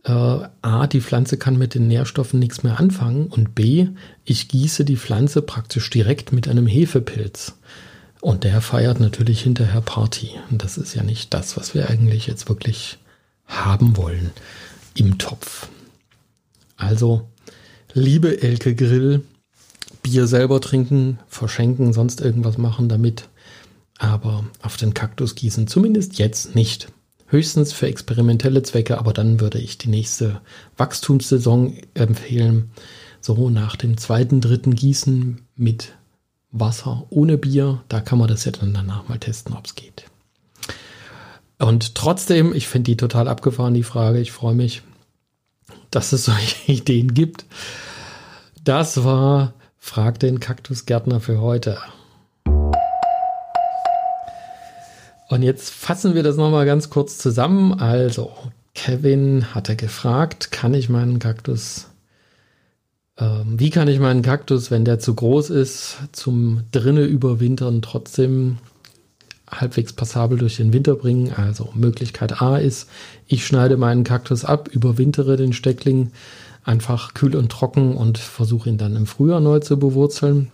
äh, 0.07 0.49
A, 0.63 0.87
die 0.87 1.01
Pflanze 1.01 1.37
kann 1.37 1.59
mit 1.59 1.75
den 1.75 1.89
Nährstoffen 1.89 2.39
nichts 2.39 2.63
mehr 2.63 2.79
anfangen 2.79 3.27
und 3.27 3.55
B, 3.55 3.89
ich 4.25 4.49
gieße 4.49 4.85
die 4.85 4.97
Pflanze 4.97 5.43
praktisch 5.43 5.91
direkt 5.91 6.33
mit 6.33 6.49
einem 6.49 6.67
Hefepilz. 6.67 7.55
Und 8.21 8.45
der 8.45 8.61
feiert 8.61 8.99
natürlich 8.99 9.43
hinterher 9.43 9.81
Party. 9.81 10.31
Und 10.51 10.65
das 10.65 10.79
ist 10.79 10.95
ja 10.95 11.03
nicht 11.03 11.35
das, 11.35 11.57
was 11.57 11.75
wir 11.75 11.91
eigentlich 11.91 12.27
jetzt 12.27 12.49
wirklich 12.49 12.99
haben 13.47 13.97
wollen 13.97 14.31
im 14.95 15.19
Topf. 15.19 15.69
Also, 16.77 17.29
liebe 17.93 18.43
Elke 18.43 18.75
Grill, 18.75 19.23
Bier 20.03 20.27
selber 20.27 20.61
trinken, 20.61 21.19
verschenken, 21.29 21.93
sonst 21.93 22.21
irgendwas 22.21 22.59
machen 22.59 22.89
damit. 22.89 23.29
Aber 23.99 24.45
auf 24.63 24.77
den 24.77 24.95
Kaktus 24.95 25.35
gießen, 25.35 25.67
zumindest 25.67 26.19
jetzt 26.19 26.55
nicht. 26.55 26.89
Höchstens 27.29 27.73
für 27.73 27.89
experimentelle 27.89 28.63
Zwecke, 28.63 28.99
aber 28.99 29.13
dann 29.13 29.41
würde 29.41 29.59
ich 29.59 29.79
die 29.79 29.89
nächste 29.89 30.41
Wachstumssaison 30.77 31.77
empfehlen. 31.95 32.71
So 33.21 33.51
nach 33.51 33.75
dem 33.77 33.97
zweiten, 33.97 34.41
dritten 34.41 34.75
Gießen 34.75 35.43
mit 35.57 35.95
Wasser 36.53 37.07
ohne 37.11 37.39
Bier. 37.39 37.83
Da 37.89 38.01
kann 38.01 38.19
man 38.19 38.29
das 38.29 38.45
ja 38.45 38.53
dann 38.53 38.73
danach 38.73 39.09
mal 39.09 39.19
testen, 39.19 39.55
ob 39.57 39.67
es 39.67 39.75
geht. 39.75 40.05
Und 41.59 41.95
trotzdem, 41.95 42.55
ich 42.55 42.69
finde 42.69 42.91
die 42.91 42.97
total 42.97 43.29
abgefahren, 43.29 43.75
die 43.75 43.83
Frage. 43.83 44.21
Ich 44.21 44.31
freue 44.31 44.55
mich, 44.55 44.83
dass 45.91 46.13
es 46.13 46.25
solche 46.27 46.71
Ideen 46.71 47.15
gibt. 47.15 47.47
Das 48.63 49.05
war 49.05 49.55
Frag 49.79 50.19
den 50.19 50.41
Kaktusgärtner 50.41 51.21
für 51.21 51.41
heute. 51.41 51.79
Und 55.29 55.43
jetzt 55.43 55.71
fassen 55.71 56.15
wir 56.15 56.23
das 56.23 56.37
nochmal 56.37 56.67
ganz 56.67 56.91
kurz 56.91 57.19
zusammen. 57.19 57.75
Also, 57.75 58.31
Kevin 58.75 59.55
hatte 59.55 59.75
gefragt, 59.75 60.53
kann 60.53 60.75
ich 60.75 60.89
meinen 60.89 61.19
Kaktus, 61.19 61.89
ähm, 63.19 63.59
wie 63.59 63.71
kann 63.71 63.89
ich 63.89 63.99
meinen 63.99 64.23
Kaktus, 64.23 64.71
wenn 64.71 64.85
der 64.85 64.99
zu 64.99 65.15
groß 65.15 65.51
ist, 65.51 65.97
zum 66.13 66.65
drinne 66.71 67.05
überwintern 67.05 67.83
trotzdem 67.83 68.59
halbwegs 69.51 69.93
passabel 69.95 70.39
durch 70.39 70.57
den 70.57 70.73
Winter 70.73 70.95
bringen? 70.95 71.33
Also 71.33 71.71
Möglichkeit 71.75 72.43
A 72.43 72.59
ist, 72.59 72.89
ich 73.27 73.47
schneide 73.47 73.77
meinen 73.77 74.05
Kaktus 74.05 74.45
ab, 74.45 74.69
überwintere 74.69 75.37
den 75.37 75.53
Steckling 75.53 76.13
einfach 76.65 77.15
kühl 77.15 77.37
und 77.37 77.51
trocken 77.51 77.97
und 77.97 78.19
versuche 78.19 78.69
ihn 78.69 78.79
dann 78.79 78.97
im 78.97 79.07
Frühjahr 79.07 79.41
neu 79.41 79.61
zu 79.61 79.79
bewurzeln. 79.79 80.51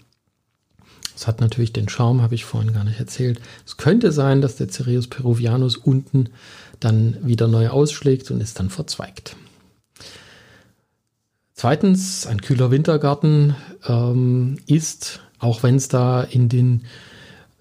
Es 1.22 1.28
hat 1.28 1.40
natürlich 1.40 1.72
den 1.72 1.88
Charme, 1.88 2.20
habe 2.20 2.34
ich 2.34 2.44
vorhin 2.44 2.72
gar 2.72 2.82
nicht 2.82 2.98
erzählt. 2.98 3.40
Es 3.64 3.76
könnte 3.76 4.10
sein, 4.10 4.40
dass 4.40 4.56
der 4.56 4.68
Cereus 4.68 5.06
peruvianus 5.06 5.76
unten 5.76 6.30
dann 6.80 7.16
wieder 7.22 7.46
neu 7.46 7.68
ausschlägt 7.68 8.32
und 8.32 8.40
ist 8.40 8.58
dann 8.58 8.70
verzweigt. 8.70 9.36
Zweitens, 11.54 12.26
ein 12.26 12.40
kühler 12.40 12.72
Wintergarten 12.72 13.54
ähm, 13.86 14.58
ist, 14.66 15.20
auch 15.38 15.62
wenn 15.62 15.76
es 15.76 15.86
da 15.86 16.24
in 16.24 16.48
den 16.48 16.86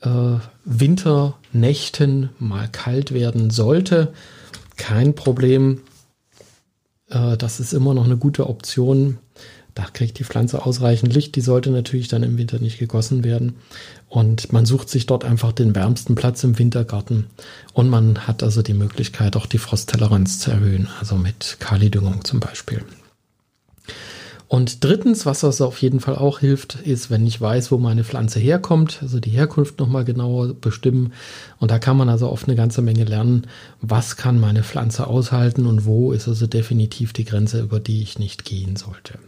äh, 0.01 0.39
Winternächten 0.65 2.29
mal 2.39 2.67
kalt 2.67 3.13
werden 3.13 3.51
sollte, 3.51 4.11
kein 4.75 5.13
Problem. 5.13 5.81
Äh, 7.09 7.37
das 7.37 7.59
ist 7.59 7.73
immer 7.73 7.93
noch 7.93 8.05
eine 8.05 8.17
gute 8.17 8.49
Option. 8.49 9.19
Da 9.73 9.85
kriegt 9.85 10.19
die 10.19 10.23
Pflanze 10.23 10.65
ausreichend 10.65 11.13
Licht. 11.13 11.35
Die 11.35 11.41
sollte 11.41 11.71
natürlich 11.71 12.07
dann 12.07 12.23
im 12.23 12.37
Winter 12.37 12.59
nicht 12.59 12.79
gegossen 12.79 13.23
werden. 13.23 13.55
Und 14.09 14.51
man 14.51 14.65
sucht 14.65 14.89
sich 14.89 15.05
dort 15.05 15.23
einfach 15.23 15.51
den 15.53 15.75
wärmsten 15.75 16.15
Platz 16.15 16.43
im 16.43 16.59
Wintergarten. 16.59 17.27
Und 17.73 17.89
man 17.89 18.27
hat 18.27 18.43
also 18.43 18.61
die 18.61 18.73
Möglichkeit, 18.73 19.35
auch 19.35 19.45
die 19.45 19.57
Frosttoleranz 19.57 20.39
zu 20.39 20.51
erhöhen. 20.51 20.89
Also 20.99 21.15
mit 21.15 21.57
Kalidüngung 21.59 22.25
zum 22.25 22.39
Beispiel. 22.39 22.83
Und 24.51 24.83
drittens, 24.83 25.25
was 25.25 25.39
das 25.39 25.61
auf 25.61 25.81
jeden 25.81 26.01
Fall 26.01 26.17
auch 26.17 26.39
hilft, 26.39 26.75
ist, 26.75 27.09
wenn 27.09 27.25
ich 27.25 27.39
weiß, 27.39 27.71
wo 27.71 27.77
meine 27.77 28.03
Pflanze 28.03 28.37
herkommt, 28.37 28.99
also 29.01 29.21
die 29.21 29.29
Herkunft 29.29 29.79
nochmal 29.79 30.03
genauer 30.03 30.53
bestimmen. 30.53 31.13
Und 31.59 31.71
da 31.71 31.79
kann 31.79 31.95
man 31.95 32.09
also 32.09 32.29
oft 32.29 32.49
eine 32.49 32.57
ganze 32.57 32.81
Menge 32.81 33.05
lernen, 33.05 33.47
was 33.79 34.17
kann 34.17 34.41
meine 34.41 34.63
Pflanze 34.63 35.07
aushalten 35.07 35.65
und 35.67 35.85
wo 35.85 36.11
ist 36.11 36.27
also 36.27 36.47
definitiv 36.47 37.13
die 37.13 37.23
Grenze, 37.23 37.61
über 37.61 37.79
die 37.79 38.01
ich 38.01 38.19
nicht 38.19 38.43
gehen 38.43 38.75
sollte. 38.75 39.19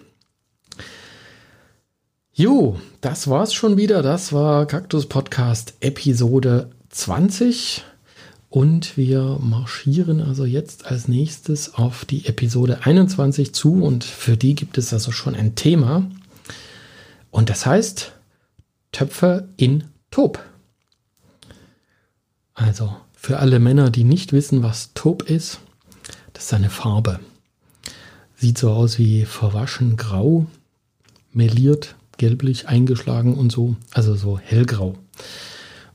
Jo, 2.36 2.80
das 3.00 3.28
war's 3.28 3.54
schon 3.54 3.78
wieder. 3.78 4.02
Das 4.02 4.34
war 4.34 4.66
Kaktus 4.66 5.06
Podcast 5.06 5.76
Episode 5.82 6.72
20. 6.90 7.84
Und 8.50 8.98
wir 8.98 9.38
marschieren 9.40 10.20
also 10.20 10.44
jetzt 10.44 10.88
als 10.88 11.08
nächstes 11.08 11.76
auf 11.76 12.06
die 12.06 12.26
Episode 12.26 12.86
21 12.86 13.54
zu. 13.54 13.84
Und 13.84 14.04
für 14.04 14.36
die 14.36 14.56
gibt 14.56 14.80
es 14.80 14.92
also 14.92 15.12
schon 15.12 15.36
ein 15.36 15.54
Thema. 15.54 16.10
Und 17.30 17.52
das 17.52 17.68
heißt 17.68 18.14
Töpfe 18.92 19.48
in 19.56 19.84
Taub. 20.10 20.44
Also 22.56 22.96
für 23.16 23.38
alle 23.38 23.60
Männer, 23.60 23.92
die 23.92 24.06
nicht 24.06 24.34
wissen, 24.34 24.64
was 24.64 24.96
Taub 24.96 25.22
ist, 25.30 25.60
das 26.34 26.46
ist 26.46 26.54
eine 26.56 26.72
Farbe. 26.72 27.20
Sieht 28.36 28.58
so 28.58 28.72
aus 28.72 28.98
wie 28.98 29.26
verwaschen 29.26 29.98
grau, 29.98 30.48
meliert 31.32 31.96
gelblich 32.24 32.70
eingeschlagen 32.70 33.36
und 33.36 33.52
so, 33.52 33.76
also 33.92 34.16
so 34.16 34.40
hellgrau. 34.40 34.96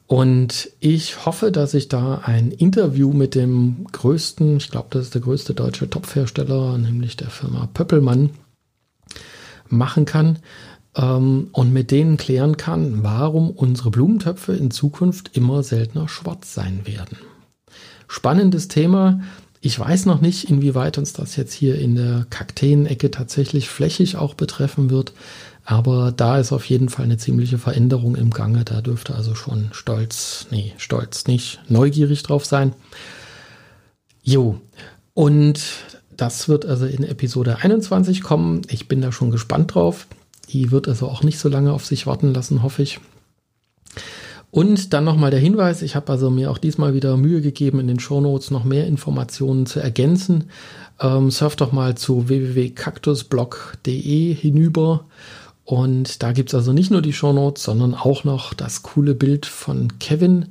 Und 0.06 0.70
ich 0.78 1.24
hoffe, 1.24 1.50
dass 1.50 1.72
ich 1.72 1.88
da 1.88 2.20
ein 2.22 2.50
Interview 2.50 3.14
mit 3.14 3.34
dem 3.34 3.86
größten, 3.92 4.58
ich 4.58 4.70
glaube, 4.70 4.88
das 4.90 5.04
ist 5.04 5.14
der 5.14 5.22
größte 5.22 5.54
deutsche 5.54 5.88
Topfhersteller, 5.88 6.76
nämlich 6.76 7.16
der 7.16 7.30
Firma 7.30 7.66
Pöppelmann, 7.72 8.28
machen 9.70 10.04
kann 10.04 10.40
ähm, 10.96 11.48
und 11.52 11.72
mit 11.72 11.90
denen 11.90 12.18
klären 12.18 12.58
kann, 12.58 13.02
warum 13.02 13.50
unsere 13.50 13.90
Blumentöpfe 13.90 14.52
in 14.52 14.70
Zukunft 14.70 15.34
immer 15.34 15.62
seltener 15.62 16.08
schwarz 16.08 16.52
sein 16.52 16.82
werden. 16.84 17.16
Spannendes 18.06 18.68
Thema. 18.68 19.22
Ich 19.62 19.78
weiß 19.78 20.04
noch 20.04 20.20
nicht, 20.20 20.50
inwieweit 20.50 20.98
uns 20.98 21.14
das 21.14 21.36
jetzt 21.36 21.54
hier 21.54 21.78
in 21.78 21.96
der 21.96 22.26
Kakteenecke 22.28 23.10
tatsächlich 23.10 23.70
flächig 23.70 24.16
auch 24.16 24.34
betreffen 24.34 24.90
wird. 24.90 25.14
Aber 25.70 26.12
da 26.12 26.38
ist 26.38 26.50
auf 26.50 26.64
jeden 26.64 26.88
Fall 26.88 27.04
eine 27.04 27.18
ziemliche 27.18 27.58
Veränderung 27.58 28.16
im 28.16 28.30
Gange. 28.30 28.64
Da 28.64 28.80
dürfte 28.80 29.14
also 29.14 29.34
schon 29.34 29.68
stolz, 29.72 30.46
nee, 30.50 30.72
stolz 30.78 31.26
nicht, 31.26 31.60
neugierig 31.68 32.22
drauf 32.22 32.46
sein. 32.46 32.72
Jo, 34.22 34.58
und 35.12 35.60
das 36.16 36.48
wird 36.48 36.64
also 36.64 36.86
in 36.86 37.04
Episode 37.04 37.58
21 37.58 38.22
kommen. 38.22 38.62
Ich 38.70 38.88
bin 38.88 39.02
da 39.02 39.12
schon 39.12 39.30
gespannt 39.30 39.74
drauf. 39.74 40.06
Die 40.48 40.70
wird 40.70 40.88
also 40.88 41.06
auch 41.06 41.22
nicht 41.22 41.38
so 41.38 41.50
lange 41.50 41.74
auf 41.74 41.84
sich 41.84 42.06
warten 42.06 42.32
lassen, 42.32 42.62
hoffe 42.62 42.80
ich. 42.80 42.98
Und 44.50 44.94
dann 44.94 45.04
nochmal 45.04 45.30
der 45.30 45.40
Hinweis, 45.40 45.82
ich 45.82 45.96
habe 45.96 46.10
also 46.10 46.30
mir 46.30 46.50
auch 46.50 46.56
diesmal 46.56 46.94
wieder 46.94 47.18
Mühe 47.18 47.42
gegeben, 47.42 47.78
in 47.78 47.88
den 47.88 48.00
Shownotes 48.00 48.50
noch 48.50 48.64
mehr 48.64 48.86
Informationen 48.86 49.66
zu 49.66 49.80
ergänzen. 49.80 50.44
Ähm, 50.98 51.30
surf 51.30 51.56
doch 51.56 51.72
mal 51.72 51.94
zu 51.94 52.30
www.cactusblog.de 52.30 54.32
hinüber 54.32 55.04
und 55.68 56.22
da 56.22 56.32
gibt 56.32 56.48
es 56.48 56.54
also 56.54 56.72
nicht 56.72 56.90
nur 56.90 57.02
die 57.02 57.12
Shownotes, 57.12 57.62
sondern 57.62 57.92
auch 57.92 58.24
noch 58.24 58.54
das 58.54 58.82
coole 58.82 59.14
Bild 59.14 59.44
von 59.44 59.98
Kevin, 59.98 60.46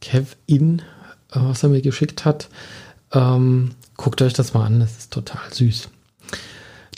Kevin, 0.00 0.82
äh, 1.30 1.38
was 1.38 1.62
er 1.62 1.68
mir 1.68 1.82
geschickt 1.82 2.24
hat. 2.24 2.48
Ähm, 3.12 3.70
guckt 3.96 4.20
euch 4.22 4.32
das 4.32 4.52
mal 4.52 4.66
an, 4.66 4.80
das 4.80 4.98
ist 4.98 5.12
total 5.12 5.52
süß. 5.52 5.88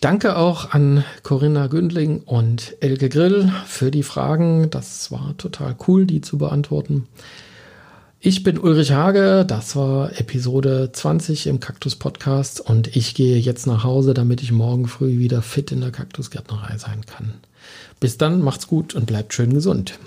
Danke 0.00 0.38
auch 0.38 0.70
an 0.70 1.04
Corinna 1.24 1.66
Gündling 1.66 2.22
und 2.22 2.74
Elke 2.80 3.10
Grill 3.10 3.52
für 3.66 3.90
die 3.90 4.02
Fragen. 4.02 4.70
Das 4.70 5.12
war 5.12 5.36
total 5.36 5.76
cool, 5.86 6.06
die 6.06 6.22
zu 6.22 6.38
beantworten. 6.38 7.06
Ich 8.24 8.44
bin 8.44 8.56
Ulrich 8.56 8.92
Hage, 8.92 9.44
das 9.44 9.74
war 9.74 10.16
Episode 10.20 10.90
20 10.92 11.48
im 11.48 11.58
Kaktus 11.58 11.96
Podcast 11.96 12.60
und 12.60 12.96
ich 12.96 13.16
gehe 13.16 13.36
jetzt 13.36 13.66
nach 13.66 13.82
Hause, 13.82 14.14
damit 14.14 14.44
ich 14.44 14.52
morgen 14.52 14.86
früh 14.86 15.18
wieder 15.18 15.42
fit 15.42 15.72
in 15.72 15.80
der 15.80 15.90
Kaktusgärtnerei 15.90 16.78
sein 16.78 17.04
kann. 17.04 17.34
Bis 17.98 18.18
dann, 18.18 18.40
macht's 18.40 18.68
gut 18.68 18.94
und 18.94 19.06
bleibt 19.06 19.34
schön 19.34 19.52
gesund. 19.52 19.98